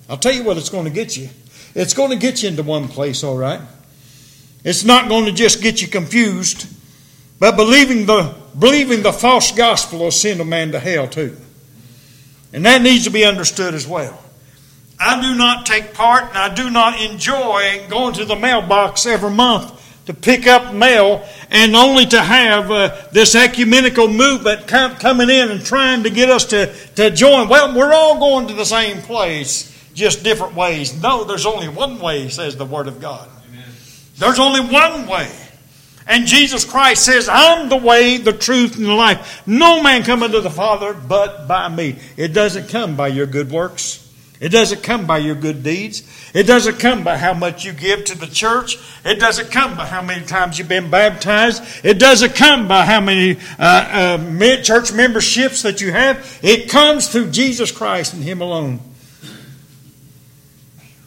I'll 0.08 0.18
tell 0.18 0.32
you 0.32 0.42
what 0.42 0.58
it's 0.58 0.68
going 0.68 0.84
to 0.84 0.90
get 0.90 1.16
you. 1.16 1.30
It's 1.74 1.94
going 1.94 2.10
to 2.10 2.16
get 2.16 2.42
you 2.42 2.48
into 2.48 2.64
one 2.64 2.88
place, 2.88 3.22
all 3.22 3.38
right. 3.38 3.60
It's 4.64 4.84
not 4.84 5.08
going 5.08 5.26
to 5.26 5.32
just 5.32 5.62
get 5.62 5.80
you 5.80 5.86
confused, 5.86 6.66
but 7.38 7.56
believing 7.56 8.06
the 8.06 8.34
believing 8.58 9.02
the 9.02 9.12
false 9.12 9.52
gospel 9.52 10.00
will 10.00 10.10
send 10.10 10.40
a 10.40 10.44
man 10.44 10.72
to 10.72 10.80
hell 10.80 11.06
too. 11.06 11.36
And 12.52 12.66
that 12.66 12.82
needs 12.82 13.04
to 13.04 13.10
be 13.10 13.24
understood 13.24 13.74
as 13.74 13.86
well. 13.86 14.20
I 14.98 15.20
do 15.22 15.34
not 15.34 15.64
take 15.64 15.94
part 15.94 16.24
and 16.24 16.36
I 16.36 16.52
do 16.52 16.68
not 16.68 17.00
enjoy 17.00 17.86
going 17.88 18.14
to 18.14 18.24
the 18.24 18.36
mailbox 18.36 19.06
every 19.06 19.30
month 19.30 19.79
to 20.10 20.16
pick 20.20 20.48
up 20.48 20.74
mail 20.74 21.24
and 21.50 21.76
only 21.76 22.04
to 22.04 22.20
have 22.20 22.68
uh, 22.68 22.96
this 23.12 23.36
ecumenical 23.36 24.08
movement 24.08 24.66
come, 24.66 24.96
coming 24.96 25.30
in 25.30 25.52
and 25.52 25.64
trying 25.64 26.02
to 26.02 26.10
get 26.10 26.28
us 26.28 26.46
to, 26.46 26.74
to 26.96 27.12
join. 27.12 27.48
Well, 27.48 27.76
we're 27.76 27.92
all 27.92 28.18
going 28.18 28.48
to 28.48 28.54
the 28.54 28.64
same 28.64 29.02
place, 29.02 29.72
just 29.94 30.24
different 30.24 30.56
ways. 30.56 31.00
No, 31.00 31.22
there's 31.22 31.46
only 31.46 31.68
one 31.68 32.00
way, 32.00 32.28
says 32.28 32.56
the 32.56 32.64
Word 32.66 32.88
of 32.88 33.00
God. 33.00 33.28
Amen. 33.48 33.64
There's 34.18 34.40
only 34.40 34.60
one 34.60 35.06
way. 35.06 35.30
And 36.08 36.26
Jesus 36.26 36.64
Christ 36.64 37.04
says, 37.04 37.28
I'm 37.30 37.68
the 37.68 37.76
way, 37.76 38.16
the 38.16 38.32
truth, 38.32 38.76
and 38.76 38.86
the 38.86 38.94
life. 38.94 39.46
No 39.46 39.80
man 39.80 40.02
cometh 40.02 40.32
to 40.32 40.40
the 40.40 40.50
Father 40.50 40.92
but 40.92 41.46
by 41.46 41.68
me. 41.68 42.00
It 42.16 42.32
doesn't 42.32 42.68
come 42.68 42.96
by 42.96 43.08
your 43.08 43.26
good 43.26 43.52
works. 43.52 44.09
It 44.40 44.48
doesn't 44.48 44.82
come 44.82 45.06
by 45.06 45.18
your 45.18 45.34
good 45.34 45.62
deeds. 45.62 46.02
It 46.32 46.44
doesn't 46.44 46.78
come 46.78 47.04
by 47.04 47.18
how 47.18 47.34
much 47.34 47.66
you 47.66 47.74
give 47.74 48.06
to 48.06 48.16
the 48.16 48.26
church. 48.26 48.78
It 49.04 49.20
doesn't 49.20 49.50
come 49.50 49.76
by 49.76 49.84
how 49.84 50.00
many 50.00 50.24
times 50.24 50.58
you've 50.58 50.66
been 50.66 50.90
baptized. 50.90 51.62
It 51.84 51.98
doesn't 51.98 52.34
come 52.34 52.66
by 52.66 52.86
how 52.86 53.02
many 53.02 53.36
uh, 53.58 54.18
uh, 54.18 54.62
church 54.62 54.94
memberships 54.94 55.60
that 55.62 55.82
you 55.82 55.92
have. 55.92 56.40
It 56.42 56.70
comes 56.70 57.08
through 57.08 57.32
Jesus 57.32 57.70
Christ 57.70 58.14
and 58.14 58.22
Him 58.24 58.40
alone. 58.40 58.80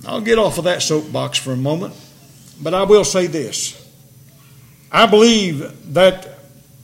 I'll 0.06 0.22
get 0.22 0.38
off 0.38 0.60
of 0.60 0.66
that 0.66 0.84
soapbox 0.84 1.40
for 1.40 1.54
a 1.54 1.58
moment, 1.58 1.96
but 2.62 2.76
I 2.76 2.84
will 2.84 3.06
say 3.06 3.26
this. 3.26 3.80
I 4.92 5.08
believe 5.08 5.94
that 5.94 6.28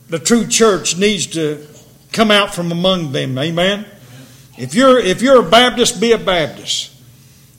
the 0.08 0.18
true 0.18 0.48
church 0.48 0.98
needs 0.98 1.28
to 1.28 1.68
come 2.12 2.32
out 2.32 2.56
from 2.56 2.72
among 2.72 3.12
them. 3.12 3.38
Amen. 3.38 3.86
If 4.60 4.76
you're 4.76 5.00
if 5.00 5.22
you're 5.22 5.40
a 5.40 5.50
Baptist, 5.50 6.02
be 6.02 6.12
a 6.12 6.18
Baptist. 6.18 6.92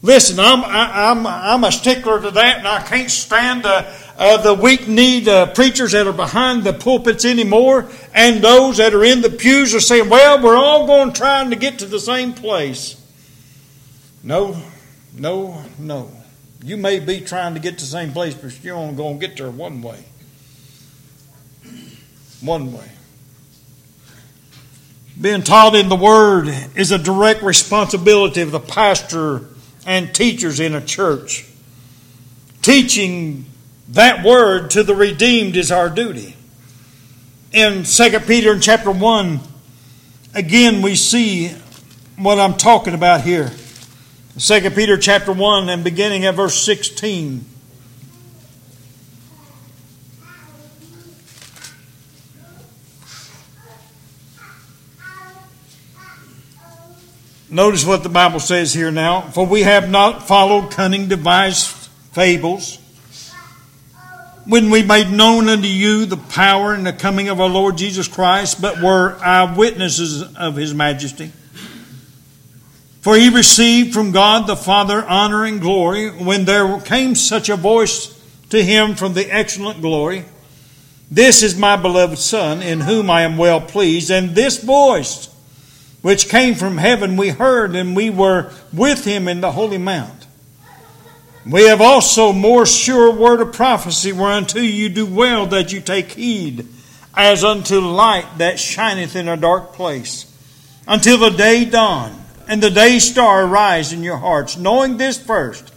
Listen, 0.03 0.39
I'm 0.39 0.63
I, 0.63 1.11
am 1.11 1.27
i 1.27 1.55
I'm 1.55 1.65
a 1.65 1.73
stickler 1.73 2.21
to 2.21 2.31
that, 2.31 2.59
and 2.59 2.69
I 2.69 2.83
can't 2.83 3.11
stand 3.11 3.65
uh, 3.65 3.91
uh, 4.19 4.37
the 4.43 4.53
weak 4.53 4.87
kneed 4.87 5.27
uh, 5.27 5.47
preachers 5.55 5.93
that 5.93 6.07
are 6.07 6.13
behind 6.13 6.63
the 6.63 6.75
pulpits 6.75 7.25
anymore, 7.25 7.89
and 8.15 8.43
those 8.43 8.77
that 8.77 8.93
are 8.93 9.03
in 9.03 9.23
the 9.23 9.31
pews 9.31 9.75
are 9.75 9.81
saying, 9.81 10.11
"Well, 10.11 10.43
we're 10.43 10.57
all 10.57 10.87
going 10.87 11.15
trying 11.15 11.49
to 11.51 11.57
get 11.57 11.79
to 11.79 11.87
the 11.87 11.99
same 11.99 12.35
place." 12.35 12.97
No, 14.23 14.63
no, 15.17 15.65
no. 15.79 16.11
You 16.63 16.77
may 16.77 17.01
be 17.01 17.23
trying 17.23 17.55
to 17.55 17.61
get 17.61 17.79
to 17.79 17.85
the 17.85 17.91
same 17.91 18.13
place, 18.13 18.35
but 18.35 18.63
you're 18.63 18.77
only 18.77 18.95
going 18.95 19.19
to 19.19 19.27
get 19.27 19.39
there 19.39 19.51
one 19.51 19.81
way. 19.81 20.05
One 22.43 22.75
way. 22.75 22.91
Being 25.21 25.43
taught 25.43 25.75
in 25.75 25.91
the 25.91 25.97
Word 25.97 26.49
is 26.75 26.93
a 26.93 26.99
direct 26.99 27.43
responsibility 27.43 28.41
of 28.41 28.53
the 28.53 28.61
pastor 28.61 29.45
and 29.85 30.15
teachers 30.15 30.61
in 30.61 30.75
a 30.75 30.81
church. 30.81 31.47
Teaching 32.63 33.45
that 33.89 34.25
Word 34.25 34.71
to 34.71 34.83
the 34.83 34.95
redeemed 34.95 35.57
is 35.57 35.71
our 35.71 35.91
duty. 35.91 36.37
In 37.53 37.83
2 37.83 38.21
Peter 38.21 38.55
in 38.55 38.61
chapter 38.63 38.91
1, 38.91 39.41
again 40.35 40.81
we 40.81 40.95
see 40.95 41.49
what 42.17 42.41
I'm 42.41 42.55
talking 42.55 42.95
about 42.95 43.21
here. 43.21 43.51
2 44.39 44.71
Peter 44.71 44.97
chapter 44.97 45.35
1 45.35 45.69
and 45.69 45.85
beginning 45.85 46.25
at 46.25 46.35
verse 46.35 46.55
16. 46.55 47.45
Notice 57.53 57.85
what 57.85 58.05
the 58.05 58.09
Bible 58.09 58.39
says 58.39 58.73
here 58.73 58.93
now. 58.93 59.23
For 59.23 59.45
we 59.45 59.63
have 59.63 59.91
not 59.91 60.29
followed 60.29 60.71
cunning 60.71 61.09
devised 61.09 61.67
fables 62.13 62.79
when 64.47 64.71
we 64.71 64.83
made 64.83 65.11
known 65.11 65.49
unto 65.49 65.67
you 65.67 66.07
the 66.07 66.17
power 66.17 66.73
and 66.73 66.87
the 66.87 66.93
coming 66.93 67.29
of 67.29 67.41
our 67.41 67.49
Lord 67.49 67.77
Jesus 67.77 68.07
Christ, 68.07 68.63
but 68.63 68.81
were 68.81 69.17
eyewitnesses 69.21 70.23
of 70.37 70.55
his 70.55 70.73
majesty. 70.75 71.33
For 73.01 73.17
he 73.17 73.31
received 73.31 73.95
from 73.95 74.13
God 74.13 74.47
the 74.47 74.57
Father 74.57 75.05
honor 75.05 75.45
and 75.45 75.61
glory 75.61 76.09
when 76.09 76.45
there 76.45 76.81
came 76.81 77.15
such 77.15 77.49
a 77.49 77.57
voice 77.57 78.17
to 78.51 78.63
him 78.63 78.95
from 78.95 79.15
the 79.15 79.33
excellent 79.33 79.81
glory. 79.81 80.25
This 81.11 81.43
is 81.43 81.57
my 81.57 81.77
beloved 81.77 82.19
Son, 82.19 82.63
in 82.63 82.81
whom 82.81 83.11
I 83.11 83.23
am 83.23 83.37
well 83.37 83.61
pleased. 83.61 84.11
And 84.11 84.37
this 84.37 84.63
voice 84.63 85.30
which 86.03 86.29
came 86.29 86.55
from 86.55 86.79
heaven 86.79 87.17
we 87.17 87.29
heard, 87.29 87.75
and 87.75 87.95
we 87.95 88.11
were 88.11 88.53
with 88.73 89.05
him 89.05 89.29
in 89.29 89.41
the 89.41 89.53
holy 89.53 89.79
mount. 89.79 90.27
We 91.47 91.65
have 91.69 91.81
also 91.81 92.33
more 92.33 92.67
sure 92.67 93.13
word 93.13 93.41
of 93.41 93.53
prophecy, 93.53 94.13
whereunto 94.13 94.61
you 94.61 94.89
do 94.89 95.07
well 95.07 95.47
that 95.47 95.73
you 95.73 95.81
take 95.81 96.13
heed, 96.13 96.67
as 97.15 97.45
unto 97.45 97.81
light 97.81 98.39
that 98.39 98.59
shineth 98.59 99.17
in 99.17 99.29
a 99.29 99.37
dark 99.37 99.73
place, 99.73 100.27
until 100.87 101.19
the 101.19 101.31
day 101.31 101.65
dawn 101.65 102.25
and 102.47 102.63
the 102.63 102.71
day 102.71 102.99
star 102.99 103.45
arise 103.45 103.93
in 103.93 104.03
your 104.03 104.19
hearts, 104.19 104.57
knowing 104.57 104.97
this 104.97 105.19
first, 105.19 105.73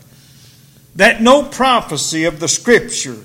that 0.95 1.21
no 1.21 1.43
prophecy 1.43 2.25
of 2.25 2.39
the 2.39 2.47
Scripture 2.47 3.23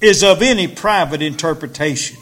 is 0.00 0.22
of 0.22 0.42
any 0.42 0.68
private 0.68 1.22
interpretation. 1.22 2.16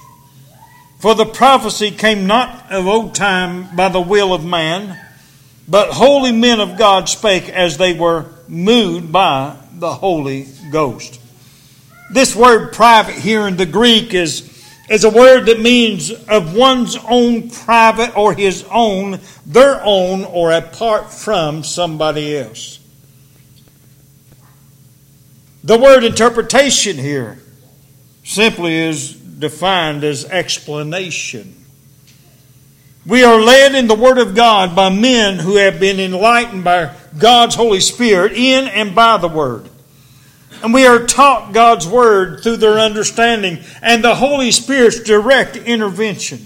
For 0.98 1.14
the 1.14 1.26
prophecy 1.26 1.90
came 1.90 2.26
not 2.26 2.72
of 2.72 2.86
old 2.86 3.14
time 3.14 3.76
by 3.76 3.88
the 3.90 4.00
will 4.00 4.32
of 4.32 4.44
man, 4.44 4.98
but 5.68 5.90
holy 5.90 6.32
men 6.32 6.60
of 6.60 6.78
God 6.78 7.08
spake 7.08 7.48
as 7.48 7.76
they 7.76 7.92
were 7.92 8.26
moved 8.48 9.12
by 9.12 9.56
the 9.74 9.92
Holy 9.92 10.48
Ghost. 10.70 11.20
This 12.10 12.34
word 12.34 12.72
private 12.72 13.16
here 13.16 13.46
in 13.46 13.56
the 13.56 13.66
Greek 13.66 14.14
is, 14.14 14.50
is 14.88 15.04
a 15.04 15.10
word 15.10 15.46
that 15.46 15.60
means 15.60 16.10
of 16.10 16.54
one's 16.54 16.96
own 16.96 17.50
private 17.50 18.16
or 18.16 18.32
his 18.32 18.64
own, 18.70 19.20
their 19.44 19.82
own, 19.84 20.24
or 20.24 20.52
apart 20.52 21.12
from 21.12 21.62
somebody 21.62 22.38
else. 22.38 22.78
The 25.62 25.76
word 25.76 26.04
interpretation 26.04 26.96
here 26.96 27.38
simply 28.22 28.76
is 28.76 29.20
defined 29.38 30.04
as 30.04 30.24
explanation. 30.24 31.54
We 33.04 33.22
are 33.22 33.40
led 33.40 33.74
in 33.74 33.86
the 33.86 33.94
Word 33.94 34.18
of 34.18 34.34
God 34.34 34.74
by 34.74 34.88
men 34.88 35.38
who 35.38 35.56
have 35.56 35.78
been 35.78 36.00
enlightened 36.00 36.64
by 36.64 36.92
God's 37.16 37.54
Holy 37.54 37.80
Spirit 37.80 38.32
in 38.32 38.66
and 38.66 38.94
by 38.94 39.16
the 39.18 39.28
Word. 39.28 39.68
And 40.62 40.74
we 40.74 40.86
are 40.86 41.06
taught 41.06 41.52
God's 41.52 41.86
Word 41.86 42.42
through 42.42 42.56
their 42.56 42.78
understanding 42.78 43.58
and 43.82 44.02
the 44.02 44.16
Holy 44.16 44.50
Spirit's 44.50 45.00
direct 45.00 45.54
intervention. 45.54 46.44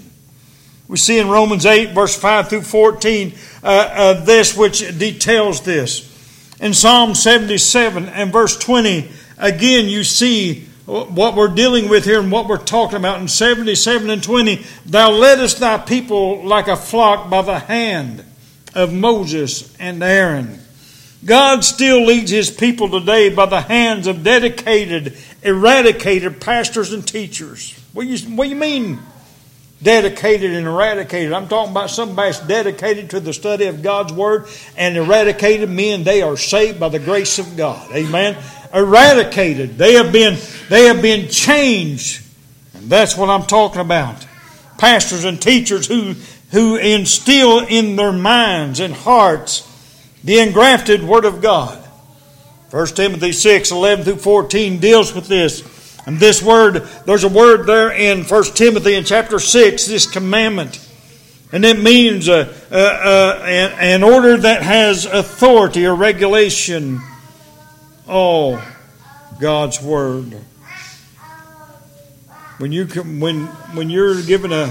We 0.87 0.97
see 0.97 1.17
in 1.17 1.29
Romans 1.29 1.65
8, 1.65 1.93
verse 1.93 2.15
5 2.15 2.49
through 2.49 2.61
14, 2.63 3.33
uh, 3.63 3.67
uh, 3.67 4.25
this 4.25 4.55
which 4.55 4.79
details 4.99 5.61
this. 5.61 6.07
In 6.59 6.73
Psalm 6.73 7.15
77 7.15 8.07
and 8.09 8.31
verse 8.31 8.57
20, 8.57 9.09
again, 9.39 9.87
you 9.87 10.03
see 10.03 10.67
what 10.91 11.35
we're 11.35 11.47
dealing 11.47 11.87
with 11.87 12.03
here 12.03 12.19
and 12.19 12.31
what 12.31 12.47
we're 12.47 12.57
talking 12.57 12.97
about 12.97 13.21
in 13.21 13.27
77 13.29 14.09
and 14.09 14.21
20 14.21 14.65
thou 14.85 15.09
leddest 15.09 15.59
thy 15.59 15.77
people 15.77 16.43
like 16.43 16.67
a 16.67 16.75
flock 16.75 17.29
by 17.29 17.41
the 17.41 17.59
hand 17.59 18.25
of 18.75 18.91
moses 18.91 19.73
and 19.77 20.03
aaron. 20.03 20.59
God 21.23 21.63
still 21.63 22.05
leads 22.05 22.31
his 22.31 22.51
people 22.51 22.89
today 22.89 23.33
by 23.33 23.45
the 23.45 23.61
hands 23.61 24.07
of 24.07 24.23
dedicated 24.23 25.15
eradicated 25.43 26.41
pastors 26.41 26.91
and 26.91 27.07
teachers. 27.07 27.73
What 27.93 28.03
do 28.03 28.09
you, 28.09 28.35
what 28.35 28.45
do 28.45 28.49
you 28.49 28.55
mean 28.55 28.99
dedicated 29.81 30.51
and 30.51 30.67
eradicated? 30.67 31.31
I'm 31.31 31.47
talking 31.47 31.71
about 31.71 31.89
somebody 31.89 32.31
that's 32.31 32.45
dedicated 32.45 33.11
to 33.11 33.19
the 33.19 33.33
study 33.33 33.65
of 33.65 33.81
god's 33.81 34.11
word 34.11 34.47
and 34.75 34.97
eradicated 34.97 35.69
men. 35.69 36.03
They 36.03 36.21
are 36.21 36.37
saved 36.37 36.79
by 36.79 36.89
the 36.89 36.99
grace 36.99 37.39
of 37.39 37.55
god. 37.55 37.91
Amen 37.93 38.35
eradicated. 38.73 39.77
They 39.77 39.93
have 39.93 40.11
been, 40.11 40.37
they 40.69 40.85
have 40.85 41.01
been 41.01 41.29
changed. 41.29 42.25
And 42.73 42.89
that's 42.89 43.17
what 43.17 43.29
I'm 43.29 43.45
talking 43.45 43.81
about. 43.81 44.25
Pastors 44.77 45.23
and 45.23 45.41
teachers 45.41 45.87
who, 45.87 46.15
who 46.51 46.75
instill 46.77 47.59
in 47.59 47.95
their 47.95 48.11
minds 48.11 48.79
and 48.79 48.93
hearts 48.93 49.67
the 50.23 50.39
engrafted 50.39 51.03
Word 51.03 51.25
of 51.25 51.41
God. 51.41 51.77
1 52.71 52.87
Timothy 52.87 53.33
6, 53.33 53.71
11 53.71 54.05
through 54.05 54.15
14 54.15 54.79
deals 54.79 55.13
with 55.13 55.27
this. 55.27 55.99
And 56.05 56.17
this 56.19 56.41
word, 56.41 56.87
there's 57.05 57.23
a 57.23 57.29
word 57.29 57.65
there 57.65 57.91
in 57.91 58.23
1 58.23 58.43
Timothy 58.55 58.95
in 58.95 59.03
chapter 59.03 59.39
6, 59.39 59.85
this 59.85 60.09
commandment. 60.09 60.87
And 61.51 61.65
it 61.65 61.79
means 61.79 62.29
uh, 62.29 62.53
uh, 62.71 62.75
uh, 62.75 63.43
an, 63.43 63.71
an 63.79 64.03
order 64.03 64.37
that 64.37 64.63
has 64.63 65.05
authority 65.05 65.85
or 65.85 65.95
regulation 65.95 67.01
Oh, 68.07 68.63
God's 69.39 69.81
word. 69.81 70.35
When 72.57 72.71
you 72.71 72.85
come, 72.85 73.19
when 73.19 73.45
when 73.75 73.89
you're 73.89 74.21
given 74.21 74.51
a 74.51 74.67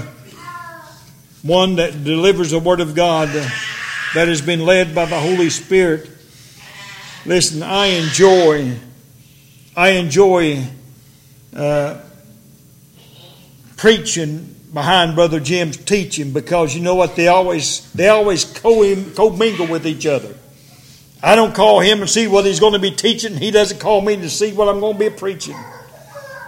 one 1.41 1.75
that 1.75 2.03
delivers 2.03 2.51
the 2.51 2.59
word 2.59 2.79
of 2.79 2.95
God 2.95 3.29
that 3.29 4.27
has 4.27 4.41
been 4.41 4.65
led 4.65 4.93
by 4.93 5.05
the 5.05 5.19
Holy 5.19 5.49
Spirit, 5.49 6.09
listen. 7.25 7.63
I 7.63 7.87
enjoy, 7.87 8.77
I 9.75 9.89
enjoy 9.91 10.65
uh, 11.55 11.99
preaching 13.77 14.55
behind 14.73 15.15
Brother 15.15 15.39
Jim's 15.39 15.77
teaching 15.77 16.31
because 16.31 16.75
you 16.75 16.81
know 16.81 16.95
what 16.95 17.15
they 17.15 17.27
always 17.27 17.91
they 17.93 18.07
always 18.07 18.45
co 18.45 18.83
commingle 19.15 19.67
with 19.67 19.85
each 19.85 20.05
other. 20.05 20.35
I 21.23 21.35
don't 21.35 21.53
call 21.53 21.79
him 21.79 22.01
and 22.01 22.09
see 22.09 22.27
what 22.27 22.45
he's 22.45 22.59
going 22.59 22.73
to 22.73 22.79
be 22.79 22.91
teaching. 22.91 23.35
He 23.35 23.51
doesn't 23.51 23.79
call 23.79 24.01
me 24.01 24.15
to 24.17 24.29
see 24.29 24.53
what 24.53 24.67
I'm 24.67 24.79
going 24.79 24.97
to 24.97 24.99
be 24.99 25.09
preaching. 25.09 25.55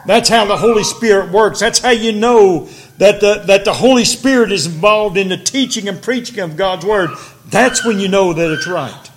That's 0.06 0.28
how 0.28 0.46
the 0.46 0.58
Holy 0.58 0.84
Spirit 0.84 1.32
works. 1.32 1.60
That's 1.60 1.80
how 1.80 1.92
you 1.92 2.12
know 2.12 2.68
that 2.98 3.22
the, 3.22 3.44
that 3.48 3.66
the 3.66 3.74
Holy 3.74 4.04
Spirit 4.04 4.52
is 4.52 4.66
involved 4.66 5.18
in 5.18 5.30
the 5.30 5.38
teaching 5.38 5.88
and 5.88 6.02
preaching 6.02 6.40
of 6.40 6.58
God's 6.58 6.86
Word. 6.86 7.12
That's 7.46 7.86
when 7.86 8.00
you 8.00 8.08
know 8.08 8.34
that 8.34 8.52
it's 8.52 8.68
right. 8.68 9.12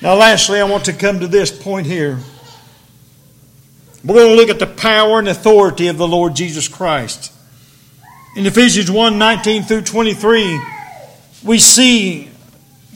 Now, 0.00 0.14
lastly, 0.14 0.60
I 0.60 0.64
want 0.64 0.84
to 0.86 0.92
come 0.92 1.20
to 1.20 1.26
this 1.26 1.50
point 1.50 1.86
here. 1.86 2.18
We're 4.04 4.14
going 4.14 4.28
to 4.30 4.36
look 4.36 4.50
at 4.50 4.58
the 4.58 4.66
power 4.66 5.18
and 5.18 5.28
authority 5.28 5.88
of 5.88 5.96
the 5.96 6.06
Lord 6.06 6.36
Jesus 6.36 6.68
Christ. 6.68 7.32
In 8.36 8.46
Ephesians 8.46 8.90
1 8.90 9.18
19 9.18 9.62
through 9.62 9.82
23, 9.82 10.60
we 11.42 11.58
see 11.58 12.30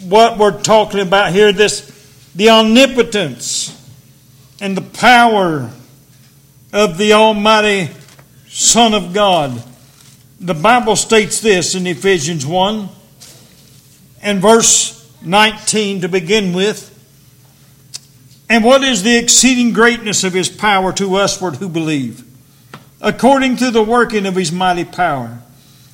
what 0.02 0.38
we're 0.38 0.60
talking 0.60 1.00
about 1.00 1.32
here 1.32 1.52
this 1.52 1.94
the 2.34 2.50
omnipotence 2.50 3.74
and 4.60 4.76
the 4.76 4.82
power 4.82 5.70
of 6.72 6.98
the 6.98 7.12
Almighty 7.12 7.90
Son 8.46 8.94
of 8.94 9.12
God. 9.12 9.62
The 10.40 10.54
Bible 10.54 10.94
states 10.94 11.40
this 11.40 11.74
in 11.74 11.86
Ephesians 11.86 12.46
1 12.46 12.88
and 14.22 14.40
verse 14.40 15.12
19 15.22 16.02
to 16.02 16.08
begin 16.08 16.52
with. 16.52 16.94
And 18.48 18.64
what 18.64 18.82
is 18.82 19.02
the 19.02 19.16
exceeding 19.16 19.72
greatness 19.72 20.22
of 20.22 20.32
his 20.32 20.48
power 20.48 20.92
to 20.92 21.08
usward 21.08 21.56
who 21.56 21.68
believe? 21.68 22.24
According 23.00 23.56
to 23.56 23.70
the 23.70 23.82
working 23.82 24.26
of 24.26 24.36
his 24.36 24.52
mighty 24.52 24.84
power, 24.84 25.38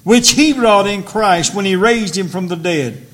which 0.05 0.33
he 0.33 0.53
wrought 0.53 0.87
in 0.87 1.03
Christ 1.03 1.55
when 1.55 1.64
he 1.64 1.75
raised 1.75 2.17
him 2.17 2.29
from 2.29 2.49
the 2.49 2.57
dead 2.57 3.07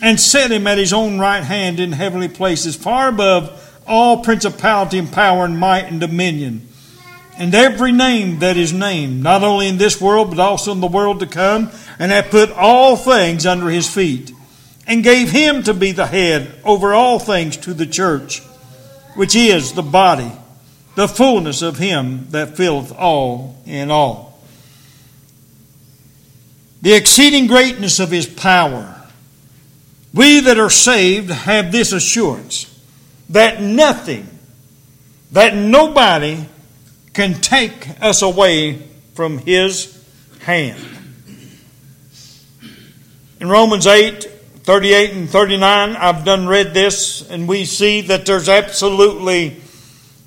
and 0.00 0.20
set 0.20 0.52
him 0.52 0.66
at 0.66 0.78
his 0.78 0.92
own 0.92 1.18
right 1.18 1.42
hand 1.42 1.80
in 1.80 1.92
heavenly 1.92 2.28
places, 2.28 2.76
far 2.76 3.08
above 3.08 3.62
all 3.86 4.22
principality 4.22 4.98
and 4.98 5.12
power 5.12 5.44
and 5.44 5.58
might 5.58 5.86
and 5.86 6.00
dominion, 6.00 6.68
and 7.38 7.54
every 7.54 7.92
name 7.92 8.38
that 8.40 8.56
is 8.56 8.72
named, 8.72 9.22
not 9.22 9.42
only 9.42 9.68
in 9.68 9.78
this 9.78 10.00
world, 10.00 10.30
but 10.30 10.38
also 10.38 10.72
in 10.72 10.80
the 10.80 10.86
world 10.86 11.20
to 11.20 11.26
come, 11.26 11.70
and 11.98 12.10
hath 12.10 12.30
put 12.30 12.50
all 12.50 12.96
things 12.96 13.46
under 13.46 13.68
his 13.68 13.88
feet, 13.92 14.32
and 14.86 15.04
gave 15.04 15.30
him 15.30 15.62
to 15.62 15.74
be 15.74 15.92
the 15.92 16.06
head 16.06 16.50
over 16.64 16.94
all 16.94 17.18
things 17.18 17.56
to 17.56 17.74
the 17.74 17.86
church, 17.86 18.40
which 19.14 19.34
is 19.34 19.72
the 19.72 19.82
body, 19.82 20.32
the 20.94 21.08
fullness 21.08 21.62
of 21.62 21.78
him 21.78 22.26
that 22.30 22.56
filleth 22.56 22.92
all 22.92 23.60
in 23.66 23.90
all. 23.90 24.40
The 26.82 26.94
exceeding 26.94 27.46
greatness 27.46 27.98
of 27.98 28.10
his 28.10 28.26
power 28.26 28.95
we 30.16 30.40
that 30.40 30.58
are 30.58 30.70
saved 30.70 31.30
have 31.30 31.70
this 31.70 31.92
assurance 31.92 32.72
that 33.28 33.60
nothing, 33.60 34.26
that 35.32 35.54
nobody 35.54 36.46
can 37.12 37.34
take 37.34 37.88
us 38.00 38.22
away 38.22 38.82
from 39.14 39.38
His 39.38 39.92
hand. 40.40 40.82
In 43.40 43.48
Romans 43.50 43.86
8, 43.86 44.24
38 44.62 45.10
and 45.12 45.28
39, 45.28 45.96
I've 45.96 46.24
done 46.24 46.46
read 46.46 46.72
this, 46.72 47.28
and 47.28 47.46
we 47.46 47.66
see 47.66 48.00
that 48.02 48.24
there's 48.24 48.48
absolutely, 48.48 49.60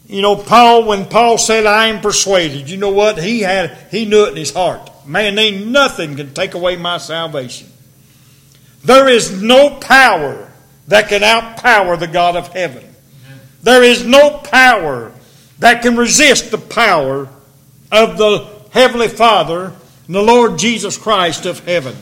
you 0.08 0.22
know, 0.22 0.36
Paul, 0.36 0.86
when 0.86 1.06
Paul 1.06 1.40
said, 1.40 1.66
I 1.66 1.88
am 1.88 2.02
persuaded, 2.02 2.70
you 2.70 2.78
know 2.78 2.92
what? 2.92 3.18
He 3.18 3.40
had, 3.40 3.76
he 3.90 4.06
knew 4.06 4.26
it 4.26 4.30
in 4.30 4.38
his 4.38 4.54
heart. 4.54 5.08
Man, 5.08 5.40
ain't 5.40 5.66
nothing 5.66 6.16
can 6.16 6.36
take 6.36 6.54
away 6.54 6.76
my 6.76 7.00
salvation. 7.00 7.70
There 8.84 9.10
is 9.10 9.42
no 9.42 9.72
power 9.80 10.52
that 10.88 11.10
can 11.10 11.22
outpower 11.22 12.00
the 12.00 12.08
God 12.08 12.36
of 12.36 12.48
heaven. 12.50 12.86
There 13.62 13.84
is 13.84 14.06
no 14.06 14.38
power 14.38 15.12
that 15.60 15.82
can 15.82 15.98
resist 15.98 16.52
the 16.52 16.58
power 16.58 17.30
of 17.92 18.18
the 18.18 18.48
Heavenly 18.72 19.10
Father 19.10 19.74
and 20.06 20.16
the 20.16 20.22
Lord 20.22 20.58
Jesus 20.58 20.98
Christ 20.98 21.46
of 21.46 21.60
heaven. 21.66 21.96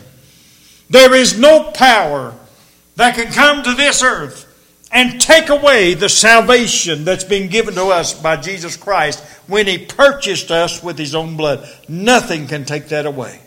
There 0.90 1.16
is 1.16 1.38
no 1.38 1.72
power 1.72 2.34
that 2.96 3.16
can 3.16 3.32
come 3.32 3.63
to 3.63 3.74
this 3.74 4.04
earth 4.04 4.46
and 4.92 5.20
take 5.20 5.50
away 5.50 5.94
the 5.94 6.10
salvation 6.10 7.04
that's 7.04 7.24
been 7.24 7.50
given 7.50 7.76
to 7.76 7.88
us 7.88 8.13
by 8.13 8.38
Jesus 8.38 8.78
Christ 8.78 9.24
when 9.48 9.68
He 9.68 9.78
purchased 9.78 10.52
us 10.52 10.82
with 10.82 10.98
His 10.98 11.16
own 11.16 11.36
blood. 11.36 11.68
Nothing 11.90 12.48
can 12.48 12.63
take 12.63 12.88
that 12.90 13.06
away. 13.06 13.42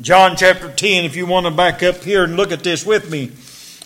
John 0.00 0.34
chapter 0.34 0.72
10, 0.72 1.04
if 1.04 1.14
you 1.14 1.24
want 1.24 1.46
to 1.46 1.52
back 1.52 1.84
up 1.84 2.02
here 2.02 2.24
and 2.24 2.36
look 2.36 2.50
at 2.50 2.64
this 2.64 2.84
with 2.84 3.08
me. 3.08 3.30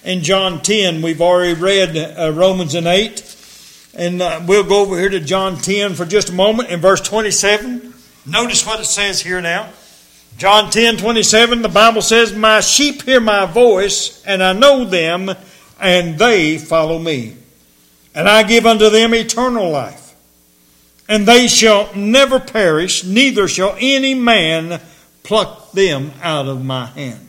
In 0.02 0.22
John 0.22 0.62
10, 0.62 1.02
we've 1.02 1.20
already 1.20 1.52
read 1.52 1.98
uh, 1.98 2.32
Romans 2.32 2.74
and 2.74 2.86
8. 2.86 3.92
And 3.92 4.22
uh, 4.22 4.40
we'll 4.46 4.64
go 4.64 4.80
over 4.80 4.98
here 4.98 5.10
to 5.10 5.20
John 5.20 5.58
10 5.58 5.92
for 5.92 6.06
just 6.06 6.30
a 6.30 6.32
moment 6.32 6.70
in 6.70 6.80
verse 6.80 7.02
27. 7.02 7.92
Notice 8.24 8.64
what 8.64 8.80
it 8.80 8.86
says 8.86 9.20
here 9.20 9.42
now. 9.42 9.68
John 10.38 10.70
10 10.70 10.96
27, 10.96 11.60
the 11.60 11.68
Bible 11.68 12.00
says, 12.00 12.34
My 12.34 12.60
sheep 12.60 13.02
hear 13.02 13.20
my 13.20 13.44
voice, 13.44 14.24
and 14.24 14.42
I 14.42 14.54
know 14.54 14.86
them, 14.86 15.30
and 15.78 16.18
they 16.18 16.56
follow 16.56 16.98
me. 16.98 17.36
And 18.14 18.26
I 18.26 18.44
give 18.44 18.64
unto 18.64 18.88
them 18.88 19.12
eternal 19.12 19.68
life. 19.68 20.16
And 21.06 21.26
they 21.26 21.48
shall 21.48 21.94
never 21.94 22.40
perish, 22.40 23.04
neither 23.04 23.46
shall 23.46 23.76
any 23.78 24.14
man 24.14 24.80
pluck 25.28 25.72
them 25.72 26.10
out 26.22 26.48
of 26.48 26.64
my 26.64 26.86
hand. 26.86 27.28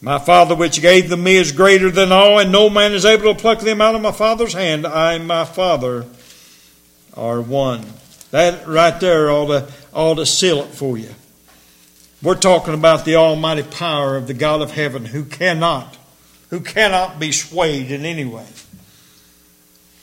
My 0.00 0.18
Father 0.18 0.54
which 0.54 0.80
gave 0.80 1.10
them 1.10 1.22
me 1.22 1.36
is 1.36 1.52
greater 1.52 1.90
than 1.90 2.12
all, 2.12 2.38
and 2.38 2.50
no 2.50 2.70
man 2.70 2.94
is 2.94 3.04
able 3.04 3.34
to 3.34 3.38
pluck 3.38 3.60
them 3.60 3.82
out 3.82 3.94
of 3.94 4.00
my 4.00 4.10
Father's 4.10 4.54
hand. 4.54 4.86
I 4.86 5.12
and 5.12 5.26
my 5.26 5.44
Father 5.44 6.06
are 7.14 7.42
one. 7.42 7.84
That 8.30 8.66
right 8.66 8.98
there 9.00 9.30
ought 9.30 9.48
to, 9.48 9.72
ought 9.92 10.14
to 10.14 10.24
seal 10.24 10.60
it 10.60 10.70
for 10.70 10.96
you. 10.96 11.14
We're 12.22 12.36
talking 12.36 12.72
about 12.72 13.04
the 13.04 13.16
almighty 13.16 13.62
power 13.62 14.16
of 14.16 14.26
the 14.26 14.32
God 14.32 14.62
of 14.62 14.70
heaven 14.70 15.04
who 15.04 15.26
cannot, 15.26 15.94
who 16.48 16.60
cannot 16.60 17.20
be 17.20 17.32
swayed 17.32 17.90
in 17.90 18.06
any 18.06 18.24
way. 18.24 18.46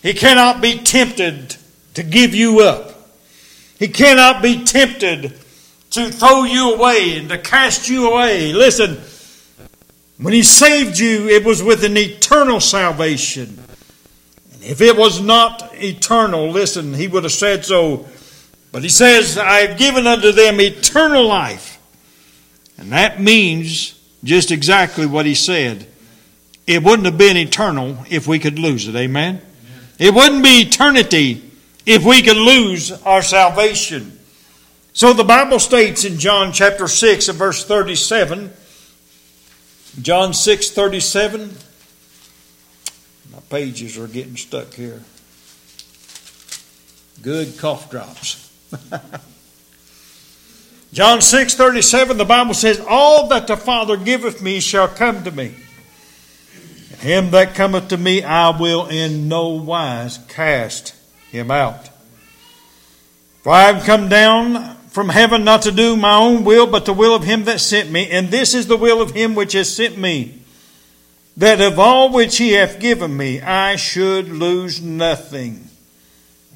He 0.04 0.14
cannot 0.14 0.62
be 0.62 0.78
tempted 0.78 1.56
to 1.96 2.04
give 2.04 2.36
you 2.36 2.60
up. 2.60 2.94
He 3.80 3.88
cannot 3.88 4.44
be 4.44 4.64
tempted 4.64 5.34
to 5.98 6.10
throw 6.12 6.44
you 6.44 6.74
away 6.74 7.18
and 7.18 7.30
to 7.30 7.38
cast 7.38 7.90
you 7.90 8.12
away. 8.12 8.54
Listen, 8.54 8.98
when 10.18 10.34
He 10.34 10.44
saved 10.44 10.98
you, 10.98 11.28
it 11.28 11.46
was 11.46 11.62
with 11.62 11.84
an 11.84 11.98
eternal 11.98 12.60
salvation. 12.60 13.60
And 14.54 14.64
if 14.64 14.82
it 14.82 14.96
was 14.96 15.22
not 15.22 15.70
eternal, 15.74 16.50
listen, 16.50 16.94
He 16.94 17.08
would 17.08 17.24
have 17.24 17.34
said 17.34 17.66
so. 17.66 18.08
But 18.72 18.84
He 18.84 18.90
says, 18.90 19.38
I 19.38 19.68
have 19.68 19.78
given 19.78 20.08
unto 20.08 20.32
them 20.32 20.62
eternal 20.62 21.28
life 21.28 21.78
and 22.78 22.92
that 22.92 23.20
means 23.20 24.00
just 24.24 24.52
exactly 24.52 25.06
what 25.06 25.26
he 25.26 25.36
said. 25.36 25.88
It 26.66 26.84
wouldn't 26.84 27.06
have 27.06 27.18
been 27.18 27.38
eternal 27.38 27.98
if 28.10 28.28
we 28.28 28.40
could 28.40 28.60
lose 28.60 28.88
it. 28.88 28.96
Amen? 28.96 29.36
Amen. 29.36 29.42
It 30.00 30.14
wouldn't 30.14 30.44
be 30.44 30.62
eternity 30.62 31.42
if 31.86 32.06
we 32.06 32.22
could 32.22 32.38
lose 32.38 32.92
our 33.04 33.22
salvation. 33.22 34.17
So 34.98 35.14
the 35.14 35.24
Bible 35.24 35.60
states 35.60 36.06
in 36.06 36.18
John 36.18 36.52
chapter 36.52 36.88
6 36.88 37.30
and 37.30 37.38
verse 37.38 37.64
37, 37.64 38.52
John 40.02 40.34
6 40.34 40.72
37, 40.72 41.56
my 43.32 43.40
pages 43.48 43.96
are 44.00 44.08
getting 44.08 44.36
stuck 44.36 44.74
here. 44.74 45.04
Good 47.22 47.60
cough 47.60 47.92
drops. 47.92 48.52
John 50.94 51.22
6 51.22 51.54
37, 51.54 52.18
the 52.18 52.26
Bible 52.26 52.56
says, 52.56 52.84
All 52.90 53.28
that 53.28 53.46
the 53.46 53.56
Father 53.56 53.98
giveth 53.98 54.42
me 54.42 54.60
shall 54.60 54.88
come 54.88 55.24
to 55.26 55.32
me. 55.32 55.54
And 56.90 57.02
him 57.02 57.30
that 57.32 57.54
cometh 57.54 57.90
to 57.90 57.98
me 57.98 58.24
I 58.24 58.50
will 58.50 58.88
in 58.88 59.28
no 59.28 59.50
wise 59.50 60.18
cast 60.28 60.96
him 61.30 61.52
out. 61.52 61.88
For 63.44 63.52
I 63.52 63.72
have 63.72 63.84
come 63.84 64.10
down 64.10 64.77
from 64.98 65.10
heaven 65.10 65.44
not 65.44 65.62
to 65.62 65.72
do 65.72 65.96
my 65.96 66.16
own 66.16 66.44
will, 66.44 66.66
but 66.66 66.86
the 66.86 66.92
will 66.92 67.14
of 67.14 67.24
him 67.24 67.44
that 67.44 67.60
sent 67.60 67.92
me. 67.92 68.10
And 68.10 68.30
this 68.30 68.56
is 68.56 68.66
the 68.66 68.76
will 68.76 69.00
of 69.00 69.12
him 69.12 69.36
which 69.36 69.54
has 69.54 69.72
sent 69.72 69.96
me, 69.96 70.40
that 71.38 71.62
of 71.62 71.78
all 71.78 72.12
which 72.12 72.38
he 72.38 72.54
hath 72.54 72.80
given 72.80 73.16
me 73.16 73.40
I 73.40 73.76
should 73.76 74.28
lose 74.28 74.82
nothing, 74.82 75.70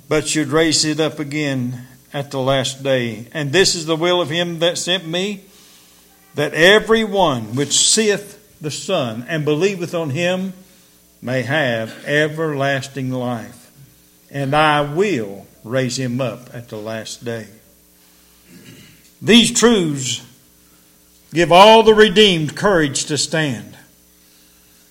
but 0.10 0.27
should 0.27 0.47
raise 0.47 0.84
it 0.86 0.99
up 0.99 1.19
again 1.19 1.86
at 2.13 2.32
the 2.32 2.39
last 2.39 2.82
day. 2.82 3.27
And 3.32 3.51
this 3.51 3.75
is 3.75 3.86
the 3.86 3.95
will 3.95 4.19
of 4.19 4.32
him 4.32 4.58
that 4.58 4.80
sent 4.80 5.06
me, 5.06 5.41
that 6.34 6.56
every 6.56 7.04
one 7.04 7.56
which 7.56 7.73
seeth 7.73 8.60
the 8.60 8.71
Son 8.71 9.23
and 9.30 9.45
believeth 9.45 9.93
on 9.93 10.10
him 10.10 10.54
may 11.21 11.43
have 11.43 11.93
everlasting 12.08 13.12
life. 13.12 13.71
And 14.32 14.56
I 14.56 14.82
will 14.82 15.45
raise 15.63 15.99
him 15.99 16.19
up 16.19 16.49
at 16.56 16.69
the 16.69 16.77
last 16.77 17.23
day. 17.23 17.45
These 19.21 19.51
truths 19.51 20.25
give 21.34 21.51
all 21.51 21.84
the 21.84 21.93
redeemed 21.93 22.55
courage 22.55 23.05
to 23.05 23.17
stand. 23.17 23.77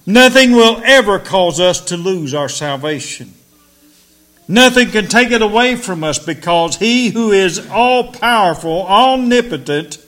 Nothing 0.07 0.53
will 0.53 0.81
ever 0.85 1.19
cause 1.19 1.61
us 1.61 1.81
to 1.87 1.97
lose 1.97 2.33
our 2.33 2.49
salvation. 2.49 3.35
Nothing 4.49 4.91
can 4.91 5.07
take 5.07 5.31
it 5.31 5.43
away 5.43 5.77
from 5.77 6.03
us 6.03 6.19
because 6.19 6.77
He 6.77 7.11
who 7.11 7.33
is 7.33 7.69
all 7.71 8.13
powerful, 8.13 8.85
omnipotent, 8.87 9.99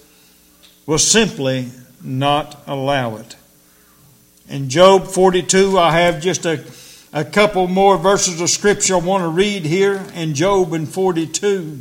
will 0.87 0.99
simply 0.99 1.69
not 2.03 2.61
allow 2.67 3.17
it. 3.17 3.37
In 4.49 4.69
Job 4.69 5.07
42, 5.07 5.79
I 5.79 5.93
have 5.93 6.21
just 6.21 6.45
a, 6.45 6.65
a 7.13 7.25
couple 7.25 7.69
more 7.69 7.97
verses 7.97 8.41
of 8.41 8.51
Scripture 8.51 8.95
I 8.95 8.99
want 8.99 9.23
to 9.23 9.29
read 9.29 9.65
here 9.65 10.05
in 10.15 10.35
Job 10.35 10.73
in 10.73 10.87
42. 10.87 11.81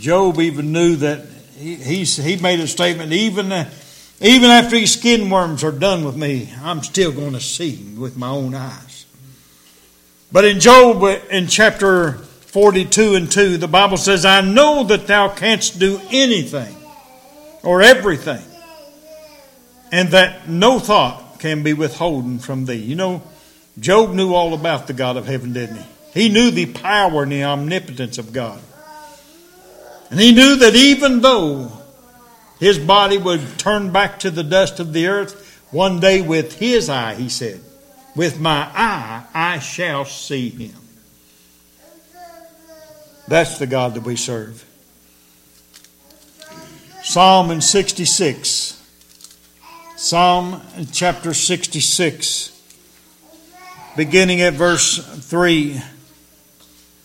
Job 0.00 0.40
even 0.40 0.72
knew 0.72 0.96
that 0.96 1.26
he, 1.56 2.04
he, 2.04 2.36
made 2.36 2.60
a 2.60 2.66
statement, 2.66 3.12
even. 3.12 3.52
Uh, 3.52 3.70
even 4.22 4.50
after 4.50 4.76
these 4.76 4.92
skin 4.98 5.30
worms 5.30 5.64
are 5.64 5.72
done 5.72 6.04
with 6.04 6.14
me, 6.14 6.52
I'm 6.62 6.82
still 6.82 7.10
going 7.10 7.32
to 7.32 7.40
see 7.40 7.94
with 7.96 8.18
my 8.18 8.28
own 8.28 8.54
eyes. 8.54 9.06
But 10.30 10.44
in 10.44 10.60
Job, 10.60 11.02
in 11.30 11.46
chapter 11.46 12.12
42 12.12 13.14
and 13.14 13.32
2, 13.32 13.56
the 13.56 13.66
Bible 13.66 13.96
says, 13.96 14.26
I 14.26 14.42
know 14.42 14.84
that 14.84 15.06
thou 15.06 15.28
canst 15.28 15.78
do 15.78 15.98
anything 16.10 16.76
or 17.62 17.80
everything, 17.80 18.44
and 19.90 20.10
that 20.10 20.48
no 20.48 20.78
thought 20.78 21.40
can 21.40 21.62
be 21.62 21.72
withholden 21.72 22.38
from 22.40 22.66
thee. 22.66 22.74
You 22.74 22.96
know, 22.96 23.22
Job 23.78 24.12
knew 24.12 24.34
all 24.34 24.52
about 24.52 24.86
the 24.86 24.92
God 24.92 25.16
of 25.16 25.26
heaven, 25.26 25.54
didn't 25.54 25.76
he? 25.76 25.86
He 26.12 26.28
knew 26.28 26.50
the 26.50 26.66
power 26.66 27.22
and 27.22 27.32
the 27.32 27.44
omnipotence 27.44 28.18
of 28.18 28.34
God. 28.34 28.60
And 30.10 30.18
he 30.18 30.32
knew 30.32 30.56
that 30.56 30.74
even 30.74 31.20
though 31.20 31.70
his 32.58 32.78
body 32.78 33.16
would 33.16 33.58
turn 33.58 33.92
back 33.92 34.18
to 34.20 34.30
the 34.30 34.42
dust 34.42 34.80
of 34.80 34.92
the 34.92 35.06
earth 35.06 35.62
one 35.70 36.00
day 36.00 36.20
with 36.20 36.58
his 36.58 36.88
eye, 36.88 37.14
he 37.14 37.28
said. 37.28 37.60
With 38.16 38.40
my 38.40 38.68
eye, 38.74 39.24
I 39.32 39.60
shall 39.60 40.04
see 40.04 40.50
him. 40.50 40.74
That's 43.28 43.58
the 43.58 43.68
God 43.68 43.94
that 43.94 44.02
we 44.02 44.16
serve. 44.16 44.64
Psalm 47.04 47.52
in 47.52 47.60
66. 47.60 48.76
Psalm 49.96 50.62
chapter 50.92 51.34
66, 51.34 52.58
beginning 53.96 54.40
at 54.40 54.54
verse 54.54 54.96
3. 55.28 55.80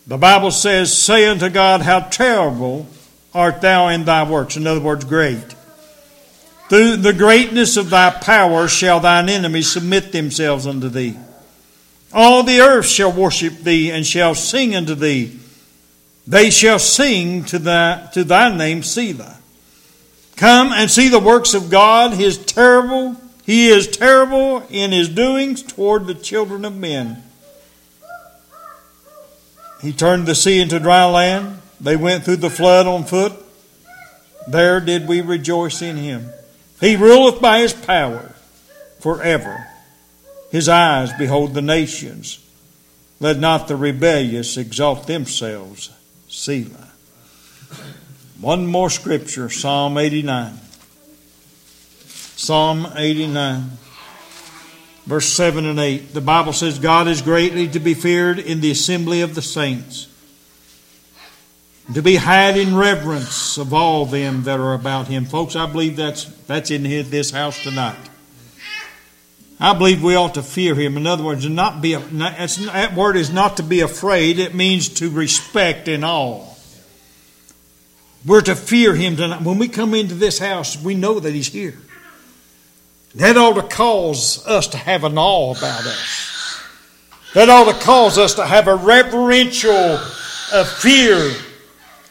The 0.07 0.17
Bible 0.17 0.51
says, 0.51 0.97
Say 0.97 1.27
unto 1.27 1.49
God, 1.49 1.81
How 1.81 1.99
terrible 1.99 2.87
art 3.35 3.61
thou 3.61 3.89
in 3.89 4.05
thy 4.05 4.27
works. 4.27 4.55
In 4.55 4.65
other 4.65 4.79
words, 4.79 5.05
great. 5.05 5.53
Through 6.69 6.97
the 6.97 7.13
greatness 7.13 7.77
of 7.77 7.91
thy 7.91 8.09
power 8.09 8.67
shall 8.67 8.99
thine 8.99 9.29
enemies 9.29 9.71
submit 9.71 10.11
themselves 10.11 10.65
unto 10.65 10.89
thee. 10.89 11.15
All 12.11 12.41
the 12.41 12.61
earth 12.61 12.87
shall 12.87 13.11
worship 13.11 13.59
thee 13.59 13.91
and 13.91 14.05
shall 14.05 14.33
sing 14.33 14.75
unto 14.75 14.95
thee. 14.95 15.37
They 16.25 16.49
shall 16.49 16.79
sing 16.79 17.43
to 17.45 17.59
thy, 17.59 18.09
to 18.13 18.23
thy 18.23 18.55
name, 18.55 18.81
Selah. 18.81 19.37
Come 20.37 20.73
and 20.73 20.89
see 20.89 21.09
the 21.09 21.19
works 21.19 21.53
of 21.53 21.69
God, 21.69 22.13
his 22.13 22.37
terrible, 22.37 23.15
he 23.45 23.67
is 23.67 23.87
terrible 23.87 24.63
in 24.69 24.91
his 24.91 25.07
doings 25.07 25.61
toward 25.61 26.07
the 26.07 26.15
children 26.15 26.65
of 26.65 26.75
men. 26.75 27.21
He 29.81 29.93
turned 29.93 30.25
the 30.25 30.35
sea 30.35 30.61
into 30.61 30.79
dry 30.79 31.05
land. 31.05 31.59
They 31.79 31.95
went 31.95 32.23
through 32.23 32.37
the 32.37 32.49
flood 32.49 32.87
on 32.87 33.05
foot. 33.05 33.33
There 34.47 34.79
did 34.79 35.07
we 35.07 35.21
rejoice 35.21 35.81
in 35.81 35.97
him. 35.97 36.29
He 36.79 36.95
ruleth 36.95 37.41
by 37.41 37.59
his 37.59 37.73
power 37.73 38.35
forever. 38.99 39.67
His 40.51 40.69
eyes 40.69 41.11
behold 41.13 41.53
the 41.53 41.61
nations. 41.61 42.39
Let 43.19 43.39
not 43.39 43.67
the 43.67 43.75
rebellious 43.75 44.57
exalt 44.57 45.07
themselves. 45.07 45.91
Selah. 46.27 46.91
One 48.39 48.67
more 48.67 48.89
scripture, 48.89 49.49
Psalm 49.49 49.97
89. 49.97 50.59
Psalm 52.37 52.87
89, 52.95 53.63
verse 55.05 55.27
7 55.29 55.65
and 55.65 55.79
8. 55.79 56.13
The 56.13 56.19
Bible 56.19 56.51
says, 56.51 56.79
God 56.79 57.07
is 57.07 57.21
greatly 57.21 57.69
to 57.69 57.79
be 57.79 57.93
feared 57.93 58.39
in 58.39 58.59
the 58.59 58.71
assembly 58.71 59.21
of 59.21 59.35
the 59.35 59.41
saints, 59.41 60.07
to 61.93 62.01
be 62.01 62.15
had 62.15 62.57
in 62.57 62.75
reverence 62.75 63.57
of 63.57 63.73
all 63.73 64.05
them 64.05 64.43
that 64.43 64.59
are 64.59 64.73
about 64.73 65.07
him. 65.07 65.25
Folks, 65.25 65.55
I 65.55 65.71
believe 65.71 65.95
that's, 65.95 66.25
that's 66.47 66.71
in 66.71 66.83
this 66.83 67.31
house 67.31 67.61
tonight. 67.61 67.97
I 69.59 69.73
believe 69.73 70.03
we 70.03 70.15
ought 70.15 70.33
to 70.33 70.43
fear 70.43 70.75
him. 70.75 70.97
In 70.97 71.07
other 71.07 71.23
words, 71.23 71.47
not 71.47 71.81
be 71.81 71.95
that 71.95 72.93
word 72.95 73.15
is 73.15 73.31
not 73.31 73.57
to 73.57 73.63
be 73.63 73.79
afraid. 73.81 74.39
It 74.39 74.53
means 74.53 74.89
to 74.95 75.09
respect 75.09 75.87
and 75.87 76.03
awe. 76.03 76.45
We're 78.25 78.41
to 78.41 78.55
fear 78.55 78.93
him 78.95 79.15
tonight. 79.15 79.43
When 79.43 79.59
we 79.59 79.67
come 79.67 79.93
into 79.93 80.15
this 80.15 80.39
house, 80.39 80.81
we 80.81 80.95
know 80.95 81.19
that 81.19 81.33
he's 81.33 81.47
here. 81.47 81.77
That 83.13 83.37
ought 83.37 83.53
to 83.53 83.63
cause 83.63 84.45
us 84.45 84.67
to 84.69 84.77
have 84.77 85.05
an 85.05 85.17
awe 85.17 85.51
about 85.55 85.85
us. 85.85 86.61
That 87.33 87.49
ought 87.49 87.71
to 87.71 87.85
cause 87.85 88.17
us 88.17 88.33
to 88.35 88.45
have 88.45 88.67
a 88.67 88.75
reverential 88.75 89.99
uh, 90.51 90.63
fear 90.65 91.31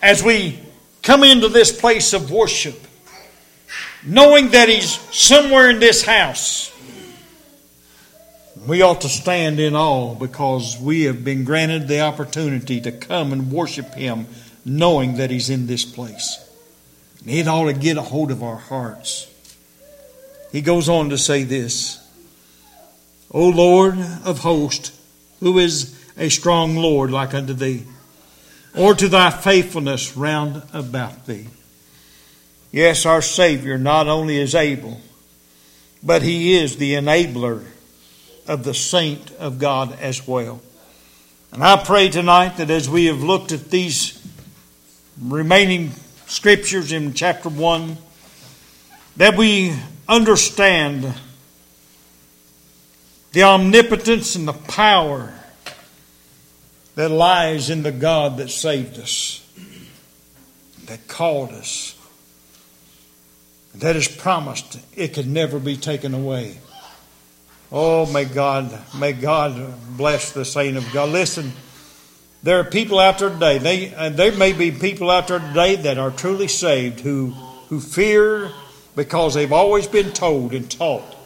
as 0.05 0.23
we 0.23 0.61
come 1.03 1.25
into 1.25 1.49
this 1.49 1.73
place 1.73 2.13
of 2.13 2.31
worship, 2.31 2.79
knowing 4.05 4.51
that 4.51 4.69
he's 4.69 4.99
somewhere 5.15 5.71
in 5.71 5.81
this 5.81 6.05
house. 6.05 6.71
We 8.67 8.83
ought 8.83 9.01
to 9.03 9.09
stand 9.09 9.61
in 9.61 9.75
awe 9.75 10.15
because 10.15 10.79
we 10.81 11.03
have 11.03 11.25
been 11.25 11.45
granted 11.45 11.89
the 11.89 12.01
opportunity 12.01 12.81
to 12.83 12.93
come 12.93 13.33
and 13.33 13.51
worship 13.51 13.95
him 13.95 14.27
knowing 14.65 15.17
that 15.17 15.31
He's 15.31 15.51
in 15.51 15.67
this 15.67 15.85
place. 15.85 16.41
And 17.21 17.31
it 17.31 17.49
ought 17.49 17.67
to 17.67 17.73
get 17.73 17.97
a 17.97 18.03
hold 18.03 18.31
of 18.31 18.43
our 18.43 18.57
hearts. 18.57 19.31
He 20.53 20.61
goes 20.61 20.89
on 20.89 21.11
to 21.11 21.19
say 21.19 21.43
this 21.43 22.01
O 23.31 23.49
Lord 23.49 23.99
of 24.25 24.39
hosts, 24.39 24.99
who 25.41 25.59
is 25.59 26.01
a 26.17 26.29
strong 26.29 26.77
Lord 26.77 27.11
like 27.11 27.35
unto 27.35 27.53
thee, 27.53 27.85
or 28.77 28.95
to 28.95 29.09
thy 29.09 29.31
faithfulness 29.31 30.17
round 30.17 30.63
about 30.73 31.27
thee. 31.27 31.47
Yes, 32.73 33.07
our 33.07 33.23
Savior 33.23 33.79
not 33.79 34.09
only 34.09 34.37
is 34.37 34.55
able, 34.55 35.01
but 36.03 36.23
He 36.23 36.57
is 36.57 36.77
the 36.77 36.95
enabler 36.95 37.65
of 38.47 38.65
the 38.65 38.75
saint 38.75 39.31
of 39.33 39.59
God 39.59 39.97
as 40.01 40.27
well. 40.27 40.61
And 41.53 41.63
I 41.63 41.83
pray 41.83 42.09
tonight 42.09 42.57
that 42.57 42.71
as 42.71 42.91
we 42.91 43.07
have 43.07 43.23
looked 43.23 43.53
at 43.53 43.71
these 43.71 44.21
remaining 45.21 45.93
scriptures 46.27 46.91
in 46.91 47.15
chapter 47.15 47.49
1 47.49 47.97
that 49.17 49.37
we 49.37 49.75
understand 50.09 51.15
the 53.33 53.45
omnipotence 53.45 54.35
and 54.35 54.49
the 54.49 54.53
power 54.53 55.33
that 56.95 57.11
lies 57.11 57.71
in 57.71 57.83
the 57.83 57.93
God 57.93 58.37
that 58.39 58.51
saved 58.51 58.99
us, 58.99 59.47
that 60.87 61.09
called 61.09 61.51
us, 61.51 61.97
that 63.75 63.97
has 63.97 64.09
promised 64.09 64.79
it 64.97 65.15
could 65.15 65.27
never 65.27 65.59
be 65.59 65.77
taken 65.77 66.15
away. 66.15 66.59
Oh, 67.73 68.07
may 68.13 68.25
God, 68.25 68.79
may 68.97 69.13
God 69.13 69.75
bless 69.97 70.33
the 70.33 70.45
saint 70.45 70.77
of 70.77 70.91
God. 70.93 71.09
Listen. 71.09 71.53
There 72.45 72.61
are 72.61 72.65
people 72.65 72.99
out 72.99 73.21
there 73.21 73.31
today. 73.31 73.57
They, 73.57 73.95
uh, 73.95 74.11
there 74.11 74.31
may 74.31 74.53
be 74.53 74.71
people 74.71 75.11
out 75.11 75.29
there 75.29 75.39
today 75.39 75.77
that 75.77 75.97
are 75.97 76.11
truly 76.11 76.47
saved 76.47 77.01
who, 77.01 77.31
who 77.71 77.81
fear 77.81 78.53
because 78.95 79.33
they've 79.33 79.51
always 79.51 79.87
been 79.87 80.13
told 80.13 80.53
and 80.53 80.71
taught 80.71 81.17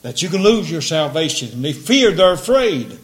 that 0.00 0.22
you 0.22 0.30
can 0.30 0.42
lose 0.42 0.70
your 0.70 0.80
salvation. 0.80 1.50
And 1.52 1.62
they 1.62 1.74
fear, 1.74 2.10
they're 2.10 2.32
afraid. 2.32 2.98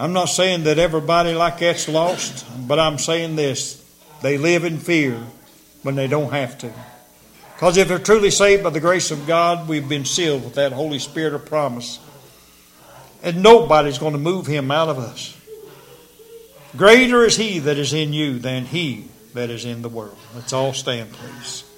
I'm 0.00 0.14
not 0.14 0.30
saying 0.30 0.64
that 0.64 0.78
everybody 0.78 1.34
like 1.34 1.58
that's 1.58 1.86
lost, 1.86 2.46
but 2.66 2.78
I'm 2.78 2.96
saying 2.96 3.36
this. 3.36 3.84
They 4.22 4.38
live 4.38 4.64
in 4.64 4.78
fear 4.78 5.20
when 5.82 5.94
they 5.94 6.08
don't 6.08 6.32
have 6.32 6.56
to. 6.58 6.72
Because 7.52 7.76
if 7.76 7.88
they're 7.88 7.98
truly 7.98 8.30
saved 8.30 8.64
by 8.64 8.70
the 8.70 8.80
grace 8.80 9.10
of 9.10 9.26
God, 9.26 9.68
we've 9.68 9.90
been 9.90 10.06
sealed 10.06 10.42
with 10.42 10.54
that 10.54 10.72
Holy 10.72 10.98
Spirit 10.98 11.34
of 11.34 11.44
promise. 11.44 11.98
And 13.22 13.42
nobody's 13.42 13.98
going 13.98 14.14
to 14.14 14.18
move 14.18 14.46
him 14.46 14.70
out 14.70 14.88
of 14.88 14.98
us. 14.98 15.36
Greater 16.78 17.22
is 17.22 17.36
he 17.36 17.58
that 17.58 17.76
is 17.76 17.92
in 17.92 18.14
you 18.14 18.38
than 18.38 18.64
he 18.64 19.08
that 19.34 19.50
is 19.50 19.66
in 19.66 19.82
the 19.82 19.90
world. 19.90 20.16
Let's 20.34 20.54
all 20.54 20.72
stand, 20.72 21.12
please. 21.12 21.69